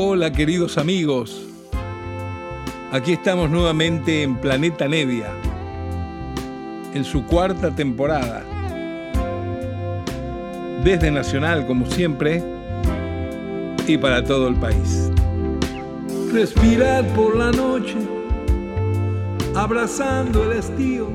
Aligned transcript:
Hola 0.00 0.32
queridos 0.32 0.78
amigos, 0.78 1.42
aquí 2.92 3.14
estamos 3.14 3.50
nuevamente 3.50 4.22
en 4.22 4.36
Planeta 4.36 4.86
Nevia, 4.86 5.26
en 6.94 7.02
su 7.02 7.26
cuarta 7.26 7.74
temporada. 7.74 8.44
Desde 10.84 11.10
Nacional, 11.10 11.66
como 11.66 11.84
siempre, 11.86 12.40
y 13.88 13.98
para 13.98 14.22
todo 14.22 14.46
el 14.46 14.54
país. 14.54 15.10
Respirar 16.32 17.04
por 17.16 17.34
la 17.34 17.50
noche, 17.50 17.96
abrazando 19.56 20.44
el 20.44 20.58
estío. 20.58 21.08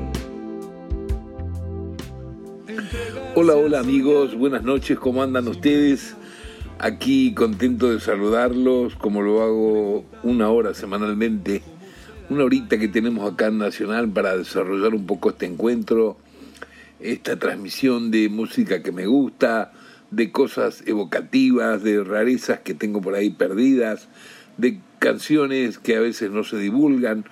Hola, 3.34 3.54
hola 3.54 3.80
amigos, 3.80 4.36
buenas 4.36 4.62
noches, 4.62 4.98
¿cómo 4.98 5.22
andan 5.22 5.48
ustedes? 5.48 6.14
Aquí 6.78 7.34
contento 7.34 7.92
de 7.92 8.00
saludarlos, 8.00 8.96
como 8.96 9.22
lo 9.22 9.42
hago 9.42 10.04
una 10.24 10.50
hora 10.50 10.74
semanalmente, 10.74 11.62
una 12.28 12.44
horita 12.44 12.78
que 12.78 12.88
tenemos 12.88 13.32
acá 13.32 13.46
en 13.46 13.58
Nacional 13.58 14.10
para 14.10 14.36
desarrollar 14.36 14.92
un 14.92 15.06
poco 15.06 15.30
este 15.30 15.46
encuentro, 15.46 16.18
esta 16.98 17.38
transmisión 17.38 18.10
de 18.10 18.28
música 18.28 18.82
que 18.82 18.90
me 18.90 19.06
gusta, 19.06 19.72
de 20.10 20.32
cosas 20.32 20.82
evocativas, 20.86 21.82
de 21.84 22.02
rarezas 22.02 22.60
que 22.60 22.74
tengo 22.74 23.00
por 23.00 23.14
ahí 23.14 23.30
perdidas, 23.30 24.08
de 24.58 24.80
canciones 24.98 25.78
que 25.78 25.96
a 25.96 26.00
veces 26.00 26.32
no 26.32 26.42
se 26.42 26.58
divulgan, 26.58 27.24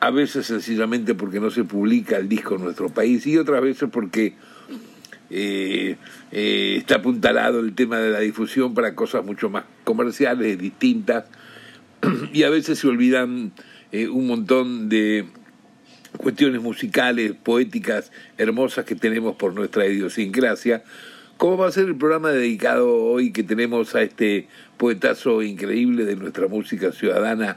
a 0.00 0.10
veces 0.10 0.46
sencillamente 0.46 1.14
porque 1.14 1.40
no 1.40 1.50
se 1.50 1.64
publica 1.64 2.16
el 2.16 2.28
disco 2.28 2.56
en 2.56 2.64
nuestro 2.64 2.88
país 2.88 3.26
y 3.26 3.36
otras 3.36 3.62
veces 3.62 3.90
porque 3.92 4.34
eh, 5.34 5.96
eh, 6.30 6.74
está 6.76 6.96
apuntalado 6.96 7.60
el 7.60 7.74
tema 7.74 7.98
de 7.98 8.10
la 8.10 8.20
difusión 8.20 8.74
para 8.74 8.94
cosas 8.94 9.24
mucho 9.24 9.48
más 9.48 9.64
comerciales, 9.82 10.58
distintas, 10.58 11.24
y 12.34 12.42
a 12.42 12.50
veces 12.50 12.78
se 12.78 12.86
olvidan 12.86 13.52
eh, 13.92 14.08
un 14.08 14.26
montón 14.26 14.90
de 14.90 15.24
cuestiones 16.18 16.60
musicales, 16.60 17.32
poéticas, 17.42 18.12
hermosas 18.36 18.84
que 18.84 18.94
tenemos 18.94 19.36
por 19.36 19.54
nuestra 19.54 19.86
idiosincrasia, 19.86 20.84
como 21.38 21.56
va 21.56 21.68
a 21.68 21.72
ser 21.72 21.86
el 21.86 21.96
programa 21.96 22.30
dedicado 22.30 22.94
hoy 22.94 23.32
que 23.32 23.42
tenemos 23.42 23.94
a 23.94 24.02
este 24.02 24.48
poetazo 24.76 25.42
increíble 25.42 26.04
de 26.04 26.16
nuestra 26.16 26.46
música 26.46 26.92
ciudadana, 26.92 27.56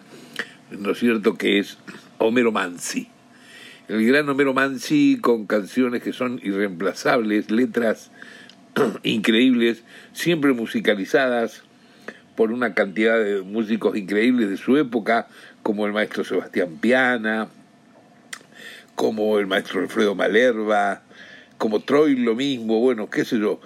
¿no 0.71 0.91
es 0.91 0.99
cierto?, 0.99 1.35
que 1.35 1.59
es 1.59 1.77
Homero 2.19 2.53
Mansi 2.53 3.09
el 3.87 4.05
gran 4.05 4.27
Homero 4.29 4.53
Mansi 4.53 5.19
con 5.21 5.45
canciones 5.45 6.01
que 6.01 6.13
son 6.13 6.39
irreemplazables, 6.43 7.51
letras 7.51 8.11
increíbles, 9.03 9.83
siempre 10.13 10.53
musicalizadas 10.53 11.63
por 12.35 12.51
una 12.51 12.73
cantidad 12.73 13.17
de 13.23 13.41
músicos 13.41 13.95
increíbles 13.95 14.49
de 14.49 14.57
su 14.57 14.77
época, 14.77 15.27
como 15.61 15.85
el 15.85 15.93
maestro 15.93 16.23
Sebastián 16.23 16.77
Piana, 16.81 17.47
como 18.95 19.37
el 19.39 19.47
maestro 19.47 19.81
Alfredo 19.81 20.15
Malerva, 20.15 21.03
como 21.57 21.79
Troy 21.79 22.15
lo 22.15 22.35
mismo, 22.35 22.79
bueno, 22.79 23.09
qué 23.09 23.23
sé 23.23 23.39
yo. 23.39 23.61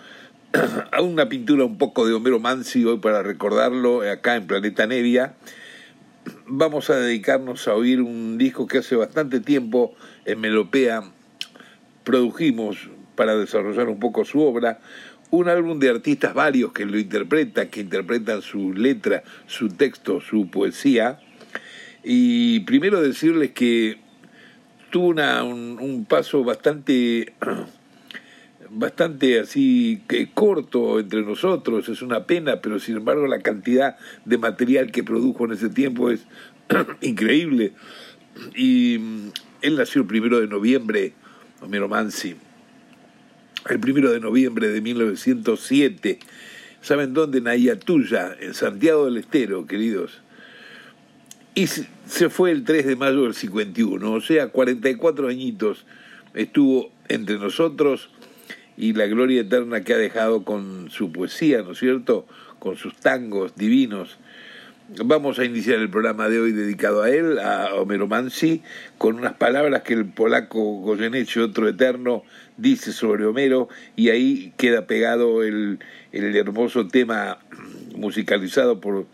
Una 1.02 1.30
pintura 1.30 1.64
un 1.64 1.78
poco 1.78 2.06
de 2.06 2.14
Homero 2.14 2.40
Mansi 2.40 2.84
hoy 2.84 2.98
para 3.00 3.24
recordarlo 3.24 4.02
acá 4.02 4.36
en 4.36 4.48
Planeta 4.48 4.86
Nevia 4.86 5.36
vamos 6.50 6.90
a 6.90 6.98
dedicarnos 6.98 7.68
a 7.68 7.76
oír 7.76 8.02
un 8.02 8.38
disco 8.38 8.68
que 8.68 8.80
hace 8.80 8.96
bastante 8.96 9.40
tiempo 9.40 9.94
en 10.26 10.42
Melopea 10.42 11.04
produjimos 12.04 12.90
para 13.16 13.38
desarrollar 13.38 13.88
un 13.90 14.00
poco 14.00 14.26
su 14.26 14.42
obra, 14.42 14.80
un 15.30 15.48
álbum 15.48 15.80
de 15.80 15.90
artistas 15.90 16.34
varios 16.34 16.74
que 16.74 16.86
lo 16.86 16.98
interpretan, 16.98 17.70
que 17.70 17.82
interpretan 17.82 18.42
su 18.42 18.74
letra, 18.74 19.24
su 19.46 19.70
texto, 19.70 20.22
su 20.22 20.50
poesía. 20.50 21.20
Y 22.04 22.62
primero 22.62 23.02
decirles 23.02 23.52
que 23.52 24.00
tuvo 24.90 25.08
una, 25.08 25.44
un, 25.44 26.06
paso 26.06 26.44
bastante 26.44 27.34
bastante 28.72 29.40
así 29.40 30.02
que 30.08 30.30
corto 30.32 31.00
entre 31.00 31.22
nosotros, 31.22 31.90
es 31.90 32.02
una 32.02 32.26
pena, 32.26 32.62
pero 32.62 32.80
sin 32.80 32.98
embargo 32.98 33.28
la 33.28 33.40
cantidad 33.40 33.98
de 34.26 34.38
material 34.38 34.92
que 34.92 35.04
produjo 35.04 35.46
en 35.46 35.54
ese 35.54 35.70
tiempo 35.70 36.10
es 36.12 36.26
increíble. 37.02 37.74
Y 38.56 38.98
mm, 39.00 39.32
él 39.62 39.76
nació 39.76 40.02
el 40.02 40.08
primero 40.08 40.40
de 40.40 40.48
noviembre, 40.48 41.14
Homero 41.62 41.88
Mansi, 41.88 42.36
el 43.70 43.80
primero 43.80 44.12
de 44.12 44.20
noviembre 44.20 44.70
de 44.70 44.82
1907. 44.82 46.20
¿Saben 46.82 47.14
dónde? 47.14 47.40
En 47.40 47.48
Ayatuya, 47.48 48.36
en 48.40 48.54
Santiago 48.54 49.06
del 49.06 49.18
Estero, 49.18 49.68
queridos. 49.68 50.22
Y 51.56 51.68
se 51.68 52.30
fue 52.30 52.52
el 52.52 52.64
3 52.64 52.86
de 52.86 52.96
mayo 52.96 53.24
del 53.24 53.34
51, 53.34 54.12
o 54.12 54.22
sea, 54.22 54.48
44 54.48 55.28
añitos 55.28 55.86
estuvo 56.34 56.92
entre 57.10 57.38
nosotros 57.38 58.10
y 58.80 58.94
la 58.94 59.08
gloria 59.08 59.42
eterna 59.42 59.82
que 59.82 59.94
ha 59.94 59.98
dejado 59.98 60.46
con 60.46 60.90
su 60.90 61.12
poesía, 61.12 61.62
¿no 61.64 61.74
es 61.74 61.80
cierto? 61.80 62.26
Con 62.60 62.78
sus 62.78 62.96
tangos 62.96 63.54
divinos. 63.56 64.18
Vamos 65.04 65.38
a 65.38 65.44
iniciar 65.44 65.80
el 65.80 65.90
programa 65.90 66.30
de 66.30 66.40
hoy 66.40 66.54
dedicado 66.54 67.04
a 67.04 67.10
él, 67.10 67.40
a 67.40 67.76
Homero 67.76 68.08
Mansi, 68.08 68.64
con 68.98 69.18
unas 69.18 69.34
palabras 69.34 69.84
que 69.84 69.94
el 69.94 70.06
polaco 70.06 70.60
Goyeneche, 70.80 71.42
otro 71.42 71.68
eterno, 71.68 72.24
dice 72.56 72.94
sobre 72.94 73.26
Homero, 73.26 73.68
y 73.98 74.10
ahí 74.10 74.54
queda 74.56 74.88
pegado 74.88 75.44
el, 75.44 75.80
el 76.14 76.34
hermoso 76.38 76.88
tema 76.88 77.40
musicalizado 77.98 78.80
por 78.80 79.08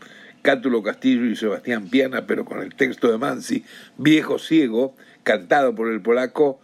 Cátulo 0.43 0.83
Castillo 0.83 1.25
y 1.25 1.35
Sebastián 1.35 1.89
Piana, 1.89 2.27
pero 2.27 2.45
con 2.45 2.61
el 2.61 2.75
texto 2.75 3.11
de 3.11 3.17
Mansi, 3.17 3.65
Viejo 3.97 4.37
Ciego, 4.37 4.95
cantado 5.23 5.73
por 5.73 5.91
el 5.91 6.01
polaco, 6.01 6.61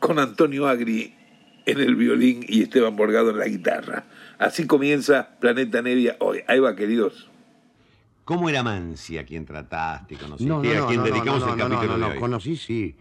con 0.00 0.18
Antonio 0.18 0.68
Agri 0.68 1.15
en 1.66 1.80
el 1.80 1.96
violín 1.96 2.44
y 2.48 2.62
Esteban 2.62 2.96
Borgado 2.96 3.30
en 3.30 3.38
la 3.38 3.46
guitarra. 3.46 4.04
Así 4.38 4.66
comienza 4.66 5.36
Planeta 5.40 5.82
Nevia 5.82 6.16
hoy. 6.20 6.40
Ahí 6.46 6.60
va, 6.60 6.74
queridos. 6.76 7.28
¿Cómo 8.24 8.48
era 8.48 8.62
Mansi 8.62 9.18
a 9.18 9.24
quien 9.24 9.44
trataste, 9.44 10.16
conociste, 10.16 10.48
no, 10.48 10.62
no, 10.62 10.84
a 10.84 10.88
quien 10.88 11.00
no, 11.00 11.06
dedicamos 11.06 11.40
no, 11.40 11.52
el 11.52 11.58
capítulo 11.58 11.96
no, 11.98 12.06
de 12.08 12.12
hoy? 12.14 12.18
conocí 12.18 12.56
sí, 12.56 12.96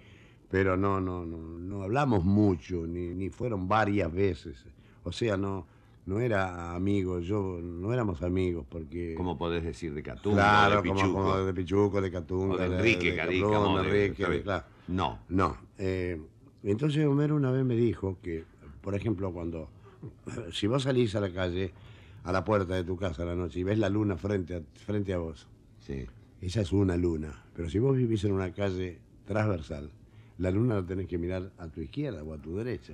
pero 0.52 0.78
no, 0.78 1.02
no, 1.02 1.26
no, 1.26 1.38
no 1.38 1.82
hablamos 1.82 2.24
mucho, 2.24 2.86
ni, 2.86 3.08
ni 3.16 3.30
fueron 3.30 3.68
varias 3.68 4.12
veces. 4.14 4.64
O 5.04 5.12
sea, 5.12 5.36
no, 5.36 5.66
no 6.06 6.20
era 6.20 6.76
amigo, 6.76 7.20
yo 7.20 7.60
no 7.62 7.92
éramos 7.92 8.22
amigos 8.22 8.66
porque. 8.70 9.16
¿Cómo 9.18 9.36
podés 9.38 9.64
decir 9.64 9.94
de 9.96 10.04
Catunga? 10.04 10.36
Claro, 10.38 10.76
de 10.76 10.82
Pichuco? 10.84 11.02
como, 11.02 11.14
como 11.32 11.38
de 11.38 11.54
Pichuco, 11.56 12.02
de 12.02 12.12
Catunga, 12.12 12.54
O 12.54 12.58
de 12.58 12.66
Enrique 12.66 13.12
de, 13.12 13.16
Carica, 13.16 13.50
Cabrón, 13.50 13.82
de- 13.84 14.06
Enrique, 14.06 14.42
claro. 14.44 14.66
No. 14.88 15.20
No. 15.30 15.58
eh, 15.80 16.22
entonces 16.64 17.06
Homero 17.06 17.36
una 17.36 17.52
vez 17.52 17.64
me 17.66 17.76
dijo 17.76 18.18
que, 18.22 18.44
por 18.86 18.96
ejemplo, 18.96 19.34
cuando 19.34 19.68
si 20.54 20.68
vos 20.68 20.84
salís 20.84 21.14
a 21.16 21.20
la 21.20 21.34
calle, 21.34 21.74
a 22.24 22.32
la 22.32 22.46
puerta 22.46 22.76
de 22.76 22.84
tu 22.86 22.96
casa 22.96 23.24
a 23.24 23.26
la 23.26 23.36
noche 23.36 23.60
y 23.60 23.64
ves 23.64 23.78
la 23.80 23.90
luna 23.90 24.16
frente 24.16 24.56
a, 24.56 24.62
frente 24.86 25.14
a 25.14 25.18
vos, 25.18 25.48
Sí. 25.80 26.06
esa 26.42 26.62
es 26.62 26.72
una 26.72 26.96
luna. 26.96 27.44
Pero 27.56 27.70
si 27.70 27.80
vos 27.80 27.98
vivís 27.98 28.24
en 28.24 28.32
una 28.32 28.52
calle 28.54 29.00
transversal, 29.26 29.90
la 30.38 30.52
luna 30.52 30.76
la 30.76 30.86
tenés 30.86 31.08
que 31.08 31.18
mirar 31.18 31.52
a 31.58 31.68
tu 31.68 31.82
izquierda 31.82 32.24
o 32.24 32.34
a 32.34 32.38
tu 32.38 32.56
derecha. 32.56 32.94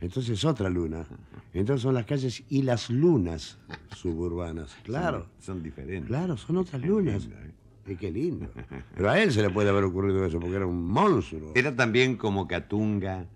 Entonces 0.00 0.32
es 0.38 0.44
otra 0.44 0.68
luna. 0.68 1.06
Entonces 1.54 1.82
son 1.82 1.94
las 1.94 2.04
calles 2.04 2.42
y 2.50 2.60
las 2.62 2.90
lunas 2.90 3.56
suburbanas. 3.96 4.76
Claro, 4.84 5.26
Son, 5.38 5.56
son 5.56 5.62
diferentes. 5.62 6.06
claro, 6.08 6.36
son 6.36 6.58
otras 6.58 6.82
lunas. 6.82 7.26
¿eh? 7.26 7.52
Y 7.92 7.96
qué 7.96 8.10
lindo. 8.10 8.46
Pero 8.94 9.08
a 9.10 9.22
él 9.22 9.32
se 9.32 9.40
le 9.42 9.48
puede 9.50 9.70
haber 9.70 9.84
ocurrido 9.84 10.24
eso 10.26 10.38
porque 10.40 10.56
era 10.56 10.66
un 10.66 10.86
monstruo. 10.86 11.52
Era 11.54 11.74
también 11.74 12.16
como 12.16 12.46
Catunga, 12.46 13.26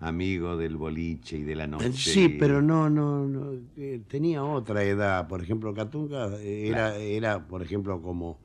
amigo 0.00 0.56
del 0.56 0.76
boliche 0.76 1.38
y 1.38 1.42
de 1.42 1.56
la 1.56 1.66
noche. 1.66 1.92
Sí, 1.92 2.28
pero 2.28 2.62
no, 2.62 2.88
no, 2.88 3.26
no, 3.26 3.52
eh, 3.76 4.00
tenía 4.08 4.44
otra 4.44 4.84
edad. 4.84 5.26
Por 5.28 5.42
ejemplo, 5.42 5.74
Catunga 5.74 6.36
eh, 6.40 6.68
era, 6.68 6.96
era, 6.96 7.46
por 7.46 7.62
ejemplo, 7.62 8.00
como, 8.00 8.38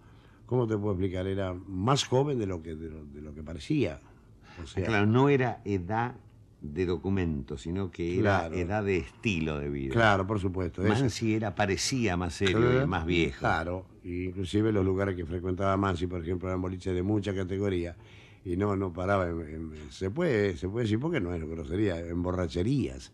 ¿cómo 0.45 0.67
te 0.67 0.75
puedo 0.77 0.93
explicar? 0.93 1.27
Era 1.27 1.53
más 1.53 2.05
joven 2.05 2.39
de 2.39 2.47
lo 2.47 2.61
que, 2.63 2.75
de 2.75 2.89
lo, 2.89 3.05
de 3.05 3.21
lo 3.21 3.33
que 3.35 3.43
parecía. 3.43 3.99
O 4.61 4.65
sea, 4.67 4.85
Claro, 4.85 5.05
no 5.05 5.29
era 5.29 5.61
edad 5.65 6.15
de 6.61 6.85
documento, 6.85 7.57
sino 7.57 7.91
que 7.91 8.19
era 8.19 8.39
Claro. 8.47 8.55
edad 8.55 8.83
de 8.83 8.97
estilo 8.97 9.59
de 9.59 9.69
vida. 9.69 9.93
claro, 9.93 10.25
por 10.25 10.39
supuesto. 10.39 10.81
Mansi 10.81 11.35
era, 11.35 11.53
parecía 11.53 12.15
más 12.17 12.33
serio 12.35 12.81
y 12.81 12.87
más 12.87 13.05
viejo. 13.05 13.39
Claro, 13.39 13.85
inclusive 14.03 14.71
los 14.71 14.85
lugares 14.85 15.15
que 15.15 15.25
frecuentaba 15.25 15.75
Mansi, 15.77 16.07
por 16.07 16.21
ejemplo, 16.21 16.47
eran 16.47 16.61
boliches 16.61 16.95
de 16.95 17.03
mucha 17.03 17.35
categoría. 17.35 17.95
Y 18.45 18.57
no, 18.57 18.75
no 18.75 18.91
paraba. 18.91 19.29
en- 19.29 19.41
en- 19.41 19.91
se, 19.91 20.09
puede, 20.09 20.57
se 20.57 20.67
puede 20.67 20.85
decir, 20.85 20.99
porque 20.99 21.19
no 21.21 21.33
es 21.33 21.43
grosería, 21.47 21.99
en 21.99 22.21
borracherías. 22.21 23.11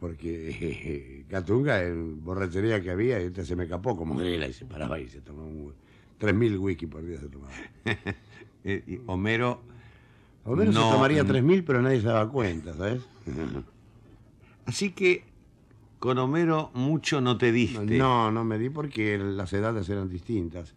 Porque 0.00 1.24
Catunga, 1.28 1.82
en 1.82 2.24
borrachería 2.24 2.80
que 2.80 2.90
había, 2.90 3.18
este 3.18 3.44
se 3.44 3.56
me 3.56 3.66
capó 3.68 3.96
como 3.96 4.16
grela 4.18 4.46
y 4.48 4.52
se 4.52 4.64
paraba 4.64 4.98
y 5.00 5.08
se 5.08 5.20
tomaba 5.20 5.46
un... 5.48 5.72
3.000 6.20 6.58
whisky 6.58 6.86
por 6.86 7.04
día 7.04 7.18
se 7.20 7.28
tomaba. 7.28 7.52
Eh, 8.64 9.00
Homero, 9.06 9.62
Homero 10.44 10.72
No, 10.72 10.82
se 10.90 10.94
tomaría 10.96 11.22
mm. 11.22 11.28
3.000, 11.28 11.64
pero 11.64 11.80
nadie 11.80 12.00
se 12.00 12.08
daba 12.08 12.28
cuenta, 12.30 12.74
¿sabes? 12.74 13.02
así 14.66 14.90
que 14.90 15.22
Con 16.00 16.18
Homero 16.18 16.70
mucho 16.74 17.20
no 17.20 17.38
te 17.38 17.52
diste. 17.52 17.96
No, 17.96 18.30
no 18.32 18.44
me 18.44 18.58
di 18.58 18.68
porque 18.68 19.16
las 19.16 19.52
edades 19.52 19.88
eran 19.88 20.08
distintas. 20.08 20.74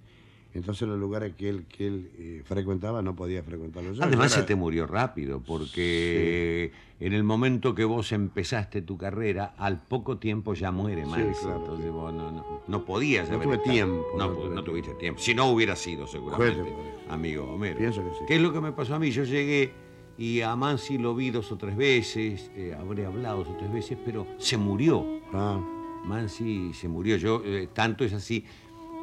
Entonces 0.53 0.87
los 0.87 0.99
lugares 0.99 1.33
que 1.37 1.47
él, 1.49 1.65
que 1.65 1.87
él 1.87 2.11
eh, 2.17 2.41
frecuentaba 2.43 3.01
no 3.01 3.15
podía 3.15 3.41
frecuentarlos 3.41 3.97
yo. 3.97 4.03
Además 4.03 4.33
se 4.33 4.43
te 4.43 4.55
murió 4.55 4.85
rápido, 4.85 5.41
porque 5.41 6.71
en 6.99 7.13
el 7.13 7.23
momento 7.23 7.73
que 7.73 7.85
vos 7.85 8.11
empezaste 8.11 8.81
tu 8.81 8.97
carrera, 8.97 9.53
al 9.57 9.81
poco 9.81 10.17
tiempo 10.17 10.53
ya 10.53 10.71
muere 10.71 11.05
Mansi. 11.05 11.39
claro, 11.41 11.59
Entonces 11.59 11.85
sí. 11.85 11.91
vos 11.91 12.13
no, 12.13 12.31
no, 12.31 12.45
no 12.67 12.85
podías 12.85 13.29
No 13.29 13.35
haber 13.35 13.47
tuve 13.47 13.55
estado. 13.55 13.73
tiempo, 13.73 14.05
No, 14.17 14.27
no 14.27 14.29
pu- 14.29 14.35
tuve 14.35 14.43
no 14.43 14.49
tiempo. 14.51 14.63
tuviste 14.71 14.93
tiempo. 14.95 15.21
Si 15.21 15.33
no 15.33 15.45
hubiera 15.51 15.75
sido 15.75 16.05
seguramente 16.07 16.73
amigo 17.09 17.45
Homero. 17.45 17.77
Pienso 17.77 18.03
que 18.03 18.09
sí. 18.11 18.25
¿Qué 18.27 18.35
es 18.35 18.41
lo 18.41 18.51
que 18.51 18.61
me 18.61 18.71
pasó 18.73 18.95
a 18.95 18.99
mí? 18.99 19.09
Yo 19.11 19.23
llegué 19.23 19.71
y 20.17 20.41
a 20.41 20.55
Mansi 20.55 20.97
lo 20.97 21.15
vi 21.15 21.29
dos 21.31 21.49
o 21.51 21.57
tres 21.57 21.75
veces, 21.77 22.51
eh, 22.55 22.75
habré 22.77 23.05
hablado 23.05 23.39
dos 23.39 23.47
o 23.49 23.55
tres 23.57 23.71
veces, 23.71 23.97
pero 24.03 24.27
se 24.37 24.57
murió. 24.57 25.05
Ah, 25.33 25.59
Mansi 26.05 26.73
se 26.73 26.87
murió. 26.87 27.15
Yo, 27.17 27.41
eh, 27.45 27.69
tanto 27.73 28.03
es 28.03 28.13
así 28.13 28.43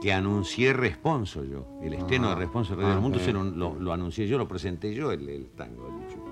que 0.01 0.13
anuncié 0.13 0.73
Responso 0.73 1.45
yo. 1.45 1.67
El 1.83 1.95
estreno 1.95 2.29
de 2.31 2.35
Responso 2.37 2.71
de 2.75 2.77
Radio 2.83 2.89
ah, 2.89 2.95
del 2.95 3.03
Mundo 3.03 3.19
se 3.19 3.33
lo, 3.33 3.43
lo- 3.45 3.75
lo 3.79 3.93
anuncié 3.93 4.27
yo, 4.29 4.39
lo 4.39 4.47
presenté 4.47 4.95
yo, 4.95 5.11
el, 5.13 5.29
el 5.29 5.47
tango 5.51 5.85
del 5.85 5.93
Michuco. 5.95 6.31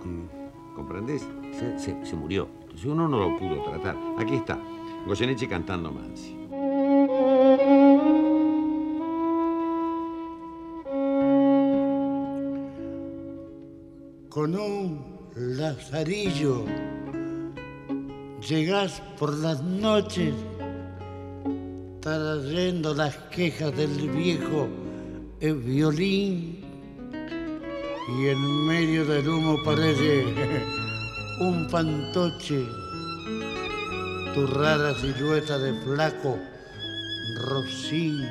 ¿Comprendés? 0.75 1.27
Se, 1.53 1.79
se- 1.79 2.05
se 2.07 2.17
murió. 2.17 2.49
Entonces 2.63 2.87
uno 2.87 3.09
no 3.09 3.19
lo 3.19 3.37
pudo 3.39 3.63
tratar. 3.65 3.97
Aquí 4.19 4.35
está, 4.35 4.59
Goyeneche 5.07 5.49
cantando 5.49 5.91
Mansi. 5.91 6.37
con 14.29 14.55
un 14.55 15.01
lazarillo 15.35 16.65
llegás 18.47 19.01
por 19.19 19.35
las 19.35 19.63
noches 19.63 20.35
trayendo 22.07 22.95
las 22.95 23.17
quejas 23.33 23.77
del 23.77 24.09
viejo 24.11 24.69
eh, 25.41 25.51
violín. 25.53 26.65
Y 28.21 28.29
en 28.29 28.67
medio 28.67 29.05
del 29.05 29.29
humo 29.29 29.57
parece 29.65 30.25
un 31.41 31.69
fantoche 31.69 32.65
tu 34.33 34.47
rara 34.47 34.95
silueta 34.95 35.59
de 35.59 35.73
flaco 35.81 36.39
rocín 37.49 38.25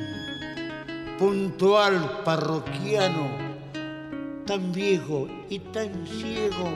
puntual 1.19 2.21
parroquiano 2.23 3.27
tan 4.45 4.71
viejo 4.71 5.27
y 5.49 5.59
tan 5.59 6.07
ciego, 6.07 6.69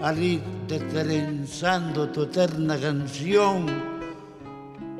al 0.00 0.22
ir 0.22 0.42
destrenzando 0.68 2.08
tu 2.10 2.22
eterna 2.24 2.78
canción, 2.78 3.95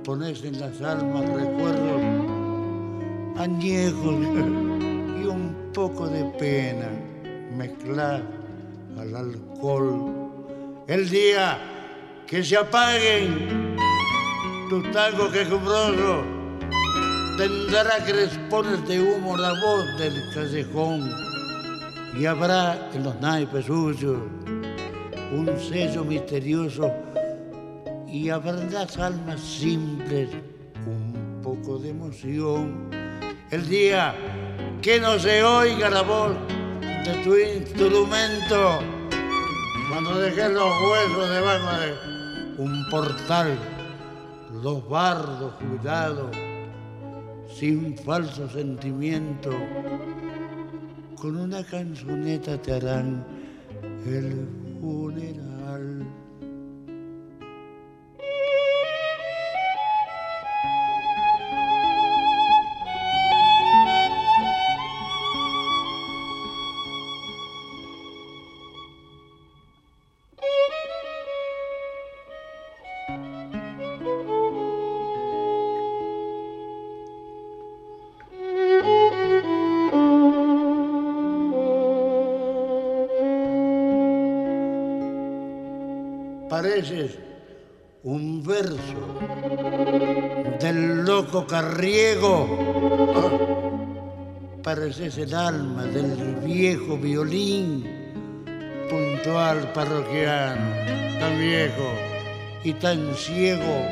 pones 0.06 0.44
en 0.44 0.60
las 0.60 0.80
almas 0.82 1.28
recuerdos 1.28 2.00
añejos 3.38 4.14
y 5.20 5.26
un 5.26 5.72
poco 5.74 6.06
de 6.06 6.22
pena 6.38 6.88
mezclar 7.56 8.22
al 8.96 9.16
alcohol. 9.16 10.30
El 10.86 11.10
día 11.10 11.58
que 12.24 12.44
se 12.44 12.56
apaguen 12.56 13.74
tus 14.70 14.88
tangos 14.92 15.32
quejumbrosos, 15.32 16.24
tendrá 17.36 17.98
crespones 18.06 18.86
de 18.86 19.00
humo 19.00 19.36
la 19.36 19.54
voz 19.60 19.98
del 19.98 20.14
callejón 20.32 21.10
y 22.16 22.26
habrá 22.26 22.90
en 22.94 23.02
los 23.02 23.20
naipes 23.20 23.66
suyos 23.66 24.18
un 25.32 25.50
sello 25.58 26.04
misterioso 26.04 26.92
y 28.16 28.30
habrá 28.30 28.52
las 28.52 28.96
almas 28.96 29.40
simples 29.40 30.30
un 30.86 31.40
poco 31.42 31.78
de 31.78 31.90
emoción. 31.90 32.88
El 33.50 33.68
día 33.68 34.14
que 34.80 34.98
no 34.98 35.18
se 35.18 35.42
oiga 35.42 35.90
la 35.90 36.00
voz 36.00 36.34
de 36.80 37.12
tu 37.22 37.36
instrumento, 37.36 38.80
cuando 39.90 40.18
dejes 40.18 40.50
los 40.50 40.70
huesos 40.82 41.30
debajo 41.30 41.80
de 41.80 42.62
un 42.62 42.86
portal, 42.90 43.58
los 44.62 44.88
bardos 44.88 45.52
cuidados 45.56 46.34
sin 47.54 47.98
falso 47.98 48.48
sentimiento, 48.48 49.50
con 51.20 51.36
una 51.36 51.62
canzoneta 51.64 52.60
te 52.62 52.72
harán 52.72 53.26
el 54.06 54.48
funeral. 54.80 56.25
Pareces 86.76 87.18
un 88.02 88.42
verso 88.44 89.00
del 90.60 91.04
loco 91.06 91.46
carriego. 91.46 92.46
Ah, 93.14 93.30
Pareces 94.62 95.16
el 95.16 95.32
alma 95.32 95.84
del 95.84 96.36
viejo 96.44 96.98
violín, 96.98 97.82
puntual 98.90 99.72
parroquiano, 99.72 100.74
tan 101.18 101.38
viejo 101.38 101.88
y 102.62 102.72
tan 102.74 103.14
ciego, 103.14 103.88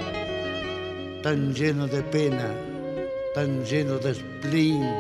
tan 1.23 1.55
lleno 1.55 1.87
de 1.87 2.03
pena, 2.03 2.51
tan 3.35 3.65
lleno 3.65 3.99
de 3.99 4.15
spleen. 4.15 4.91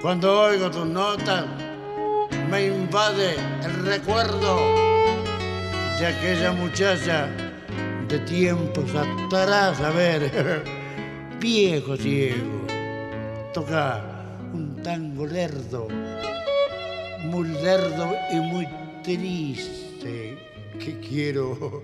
Cuando 0.00 0.42
oigo 0.42 0.70
tus 0.70 0.86
notas, 0.86 1.46
me 2.48 2.66
invade 2.66 3.34
el 3.64 3.86
recuerdo 3.86 4.93
aquella 6.04 6.52
muchacha 6.52 7.28
de 8.08 8.18
tiempos 8.20 8.90
atrás, 8.94 9.80
a 9.80 9.90
ver, 9.90 10.30
viejo 11.40 11.96
ciego, 11.96 12.66
toca 13.52 14.04
un 14.52 14.82
tango 14.82 15.26
lerdo, 15.26 15.88
muy 17.24 17.48
lerdo 17.48 18.14
y 18.32 18.36
muy 18.36 18.68
triste, 19.02 20.38
que 20.78 21.00
quiero 21.00 21.82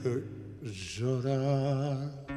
llorar. 0.62 2.35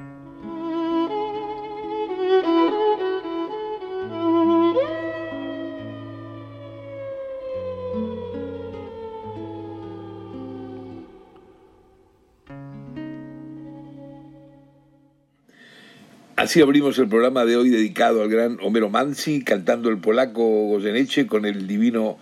Así 16.49 16.61
abrimos 16.61 16.97
el 16.97 17.07
programa 17.07 17.45
de 17.45 17.57
hoy 17.57 17.69
dedicado 17.69 18.23
al 18.23 18.29
gran 18.29 18.57
Homero 18.63 18.89
Mansi, 18.89 19.43
cantando 19.43 19.87
el 19.89 19.99
polaco 19.99 20.41
Goyeneche 20.41 21.27
con 21.27 21.45
el 21.45 21.67
divino, 21.67 22.17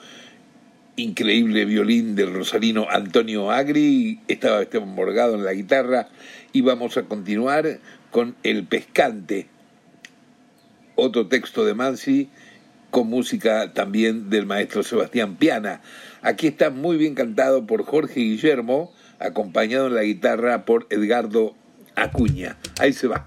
increíble 0.98 1.64
violín 1.64 2.14
del 2.16 2.34
rosarino 2.34 2.88
Antonio 2.90 3.52
Agri. 3.52 4.20
Estaba 4.28 4.62
Esteban 4.62 4.94
Morgado 4.94 5.36
en 5.36 5.46
la 5.46 5.54
guitarra 5.54 6.10
y 6.52 6.60
vamos 6.60 6.98
a 6.98 7.04
continuar 7.04 7.80
con 8.12 8.36
El 8.44 8.66
Pescante, 8.66 9.48
otro 10.96 11.28
texto 11.28 11.64
de 11.64 11.74
Mansi 11.74 12.30
con 12.90 13.08
música 13.08 13.72
también 13.72 14.30
del 14.30 14.46
maestro 14.46 14.84
Sebastián 14.84 15.38
Piana. 15.38 15.80
Aquí 16.22 16.48
está 16.48 16.70
muy 16.70 16.98
bien 16.98 17.16
cantado 17.16 17.66
por 17.66 17.84
Jorge 17.86 18.20
Guillermo, 18.20 18.92
acompañado 19.20 19.88
en 19.88 19.96
la 19.96 20.04
guitarra 20.04 20.66
por 20.66 20.86
Edgardo 20.90 21.56
Acuña. 21.96 22.58
Ahí 22.78 22.92
se 22.92 23.08
va. 23.08 23.24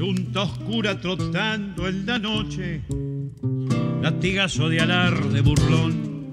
Junta 0.00 0.44
oscura 0.44 0.98
trotando 0.98 1.86
en 1.86 2.06
la 2.06 2.18
noche, 2.18 2.80
latigazo 4.00 4.70
de 4.70 4.80
alarde 4.80 5.42
burlón. 5.42 6.24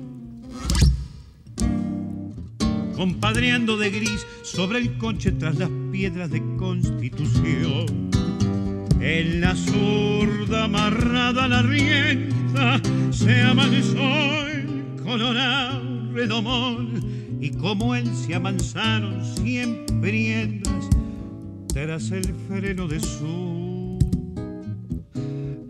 Compadreando 2.95 3.75
de 3.75 3.89
gris 3.89 4.25
sobre 4.43 4.79
el 4.79 4.97
coche 4.97 5.33
tras 5.33 5.57
las 5.57 5.69
piedras 5.91 6.29
de 6.31 6.41
constitución. 6.55 8.09
En 9.01 9.41
la 9.41 9.53
zurda 9.53 10.63
amarrada 10.63 11.49
la 11.49 11.61
rienda 11.61 12.81
se 13.11 13.41
amansó 13.41 14.47
el 14.47 14.95
colorado 15.03 16.13
redomón 16.13 17.37
y 17.41 17.49
como 17.49 17.95
él 17.95 18.07
se 18.15 18.33
amansaron 18.33 19.25
siempre 19.35 20.09
riendas 20.09 20.87
tras 21.85 22.09
el 22.09 22.33
freno 22.47 22.87
de 22.87 22.99
su 22.99 23.99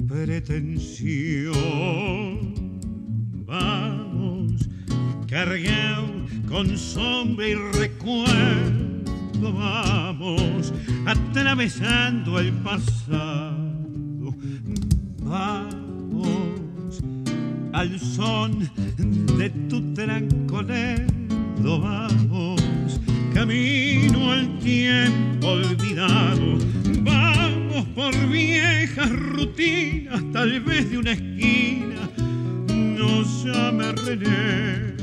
pretensión. 0.08 1.54
Vamos, 3.46 4.70
cargado 5.28 6.08
con 6.48 6.78
sombra 6.78 7.50
y 7.50 7.56
recuerdo, 7.56 9.52
vamos, 9.54 10.74
atravesando 11.06 12.40
el 12.40 12.54
pasado. 12.54 13.58
Vamos, 15.24 17.04
al 17.74 18.00
son 18.00 18.60
de 19.38 19.50
tu 19.70 19.94
trancolero, 19.94 21.82
vamos, 21.82 22.27
camino 23.48 24.32
al 24.34 24.60
tiempo 24.60 25.48
olvidado. 25.48 26.58
Vamos 27.00 27.86
por 27.96 28.14
viejas 28.28 29.10
rutinas, 29.10 30.22
tal 30.34 30.60
vez 30.60 30.90
de 30.92 30.98
una 30.98 31.12
esquina, 31.14 32.10
no 32.68 33.24
llame 33.24 33.94
René. 33.94 34.98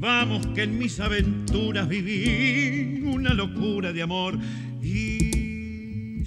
Vamos 0.00 0.48
que 0.48 0.64
en 0.64 0.78
mis 0.78 0.98
aventuras 0.98 1.88
viví 1.88 3.04
una 3.06 3.32
locura 3.34 3.92
de 3.92 4.02
amor 4.02 4.36
y 4.82 6.24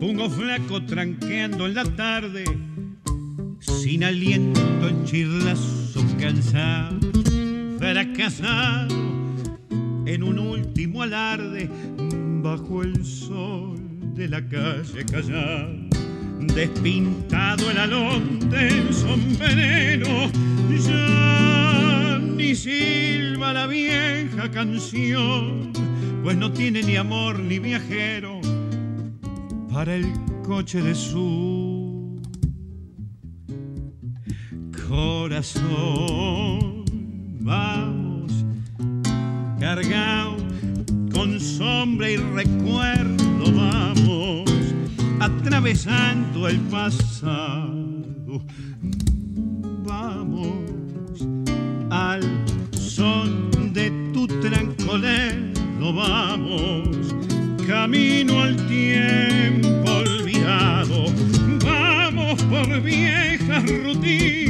Tungo 0.00 0.30
flaco 0.30 0.84
tranqueando 0.86 1.66
en 1.66 1.74
la 1.74 1.84
tarde, 1.84 2.44
sin 3.66 4.04
aliento 4.04 4.88
en 4.88 5.04
chirlazo 5.04 6.04
cansado, 6.18 6.98
fracasado 7.78 8.94
en 10.06 10.22
un 10.22 10.38
último 10.38 11.02
alarde, 11.02 11.68
bajo 12.42 12.82
el 12.82 13.04
sol 13.04 13.78
de 14.14 14.28
la 14.28 14.46
calle 14.48 15.04
callada 15.04 15.86
despintado 16.54 17.70
el 17.70 17.78
alón 17.78 18.50
del 18.50 18.92
sombrero, 18.92 20.30
ya 20.70 22.18
ni 22.18 22.54
silba 22.54 23.52
la 23.52 23.66
vieja 23.66 24.50
canción, 24.50 25.72
pues 26.22 26.36
no 26.36 26.52
tiene 26.52 26.82
ni 26.82 26.96
amor 26.96 27.38
ni 27.38 27.58
viajero 27.58 28.40
para 29.72 29.96
el 29.96 30.06
coche 30.46 30.80
de 30.80 30.94
su 30.94 31.65
corazón. 34.88 36.84
Vamos, 37.40 38.32
cargado 39.58 40.36
con 41.12 41.40
sombra 41.40 42.10
y 42.10 42.16
recuerdo, 42.16 43.52
vamos 43.52 44.50
atravesando 45.20 46.48
el 46.48 46.60
pasado. 46.60 48.42
Vamos 49.84 51.26
al 51.90 52.22
son 52.72 53.72
de 53.72 53.90
tu 54.12 54.26
trancolero, 54.26 55.92
vamos, 55.92 57.14
camino 57.66 58.40
al 58.40 58.56
tiempo 58.66 59.90
olvidado. 59.90 61.04
Vamos 61.64 62.42
por 62.44 62.80
viejas 62.82 63.64
rutinas, 63.84 64.45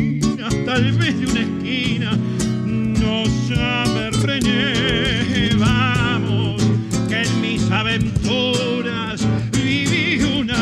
tal 0.77 0.93
vez 0.93 1.19
de 1.19 1.27
una 1.27 1.41
esquina, 1.41 2.19
no 2.67 3.25
sabe 3.49 4.11
René. 4.11 5.55
Vamos, 5.59 6.63
que 7.09 7.23
en 7.23 7.41
mis 7.41 7.71
aventuras 7.71 9.27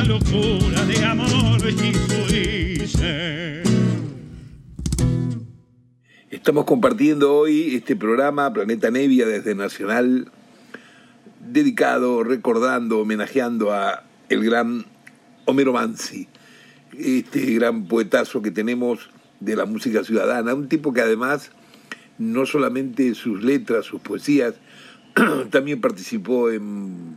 locura 0.07 0.85
de 0.85 1.05
amor 1.05 1.61
Estamos 6.31 6.65
compartiendo 6.65 7.35
hoy 7.35 7.75
este 7.75 7.97
programa 7.97 8.53
Planeta 8.53 8.93
Nevia 8.93 9.27
desde 9.27 9.57
Nacional, 9.57 10.31
dedicado, 11.41 12.23
recordando, 12.23 13.01
homenajeando 13.01 13.73
a 13.73 14.05
el 14.29 14.45
gran 14.45 14.85
Homero 15.47 15.73
Mansi, 15.73 16.29
este 16.97 17.55
gran 17.55 17.87
poetazo 17.87 18.43
que 18.43 18.53
tenemos 18.53 19.11
de 19.45 19.57
la 19.57 19.65
música 19.65 20.05
ciudadana, 20.05 20.55
un 20.55 20.69
tipo 20.69 20.93
que 20.93 21.01
además 21.01 21.51
no 22.19 22.47
solamente 22.47 23.15
sus 23.15 23.43
letras, 23.43 23.87
sus 23.87 24.01
poesías, 24.01 24.55
también 25.51 25.81
participó 25.81 26.51
en 26.51 27.17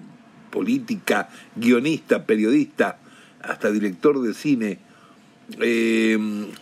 política, 0.50 1.30
guionista, 1.56 2.26
periodista, 2.26 3.00
hasta 3.42 3.72
director 3.72 4.22
de 4.22 4.34
cine. 4.34 4.80
Eh, 5.62 6.18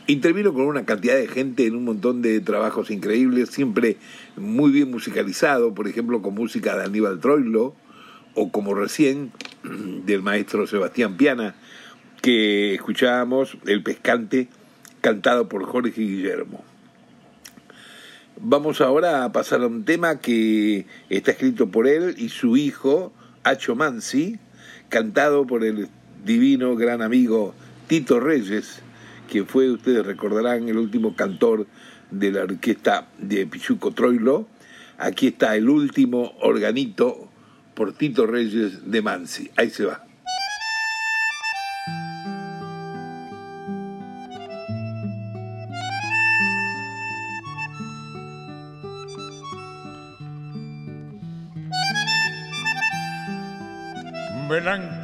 intervino 0.05 0.53
con 0.53 0.63
una 0.63 0.85
cantidad 0.85 1.15
de 1.15 1.27
gente 1.27 1.65
en 1.65 1.75
un 1.75 1.85
montón 1.85 2.21
de 2.21 2.39
trabajos 2.39 2.91
increíbles, 2.91 3.49
siempre 3.49 3.97
muy 4.37 4.71
bien 4.71 4.91
musicalizado, 4.91 5.73
por 5.73 5.87
ejemplo 5.87 6.21
con 6.21 6.35
música 6.35 6.77
de 6.77 6.83
Aníbal 6.83 7.19
Troilo, 7.19 7.75
o 8.35 8.51
como 8.51 8.75
recién 8.75 9.31
del 10.05 10.21
maestro 10.21 10.67
Sebastián 10.67 11.17
Piana, 11.17 11.55
que 12.21 12.75
escuchábamos 12.75 13.57
El 13.65 13.81
Pescante, 13.81 14.49
cantado 15.05 15.47
por 15.47 15.63
Jorge 15.65 16.01
Guillermo. 16.01 16.63
Vamos 18.41 18.81
ahora 18.81 19.23
a 19.23 19.31
pasar 19.31 19.61
a 19.61 19.67
un 19.67 19.85
tema 19.85 20.19
que 20.19 20.87
está 21.11 21.29
escrito 21.29 21.69
por 21.69 21.87
él 21.87 22.15
y 22.17 22.29
su 22.29 22.57
hijo, 22.57 23.13
Acho 23.43 23.75
Mansi, 23.75 24.39
cantado 24.89 25.45
por 25.45 25.63
el 25.63 25.89
divino 26.23 26.75
gran 26.75 27.03
amigo 27.03 27.53
Tito 27.85 28.19
Reyes, 28.19 28.81
que 29.29 29.45
fue, 29.45 29.69
ustedes 29.69 30.03
recordarán, 30.03 30.69
el 30.69 30.77
último 30.79 31.15
cantor 31.15 31.67
de 32.09 32.31
la 32.31 32.41
orquesta 32.41 33.07
de 33.19 33.45
Pichuco 33.45 33.91
Troilo. 33.91 34.47
Aquí 34.97 35.27
está 35.27 35.55
el 35.55 35.69
último 35.69 36.33
organito 36.41 37.29
por 37.75 37.93
Tito 37.93 38.25
Reyes 38.25 38.89
de 38.89 39.03
Mansi. 39.03 39.51
Ahí 39.55 39.69
se 39.69 39.85
va. 39.85 40.04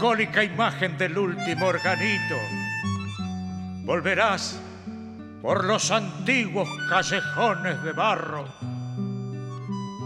Melancólica 0.01 0.43
imagen 0.43 0.97
del 0.97 1.15
último 1.15 1.67
organito. 1.67 2.35
Volverás 3.85 4.59
por 5.43 5.63
los 5.63 5.91
antiguos 5.91 6.67
callejones 6.89 7.83
de 7.83 7.91
barro. 7.91 8.45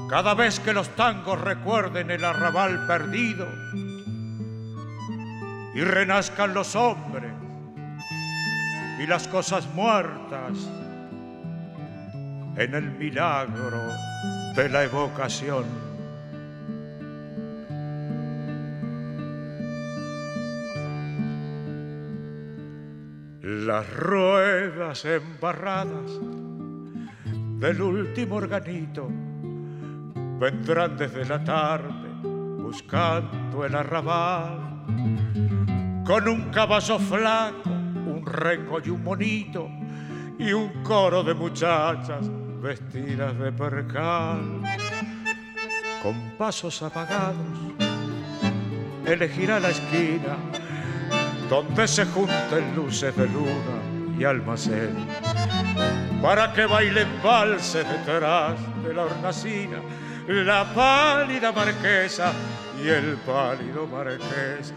Cada 0.10 0.34
vez 0.34 0.60
que 0.60 0.74
los 0.74 0.90
tangos 0.96 1.40
recuerden 1.40 2.12
el 2.12 2.25
arrabal 2.25 2.86
perdido 2.86 3.48
y 5.74 5.82
renazcan 5.82 6.54
los 6.54 6.75
hombres 6.75 7.32
y 9.00 9.08
las 9.08 9.30
cosas 9.30 9.66
muertas 9.74 10.58
en 12.58 12.75
el 12.75 12.92
milagro 12.92 13.82
de 14.56 14.70
la 14.70 14.84
evocación. 14.84 15.85
Las 23.65 23.91
ruedas 23.91 25.03
embarradas 25.05 26.12
del 27.60 27.81
último 27.81 28.36
organito 28.36 29.10
vendrán 30.39 30.95
desde 30.95 31.25
la 31.25 31.43
tarde 31.43 32.10
buscando 32.22 33.65
el 33.65 33.74
arrabal. 33.74 34.84
Con 36.05 36.27
un 36.27 36.51
caballo 36.51 37.00
flaco, 37.00 37.72
un 37.72 38.24
rengo 38.24 38.79
y 38.86 38.89
un 38.91 39.03
monito 39.03 39.67
y 40.38 40.53
un 40.53 40.84
coro 40.84 41.24
de 41.24 41.34
muchachas 41.34 42.29
vestidas 42.62 43.36
de 43.39 43.51
percal. 43.51 44.62
Con 46.03 46.34
pasos 46.38 46.84
apagados, 46.84 47.48
elegirá 49.07 49.60
la 49.60 49.69
esquina 49.69 50.38
donde 51.50 51.88
se 51.88 52.06
junten 52.06 52.75
luces 52.75 53.16
de 53.16 53.28
luna 53.28 54.18
y 54.18 54.24
almacén, 54.24 54.96
para 56.22 56.52
que 56.54 56.66
bailen 56.66 57.08
valses 57.24 57.86
detrás 57.88 58.60
de 58.84 58.94
la 58.94 59.04
hornacina, 59.04 59.78
la 60.28 60.66
pálida 60.74 61.52
marquesa 61.52 62.32
y 62.84 62.88
el 62.88 63.18
pálido 63.25 63.88
marqués. 63.88 64.74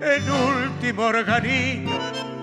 El 0.00 0.28
último 0.28 1.02
organito 1.02 1.92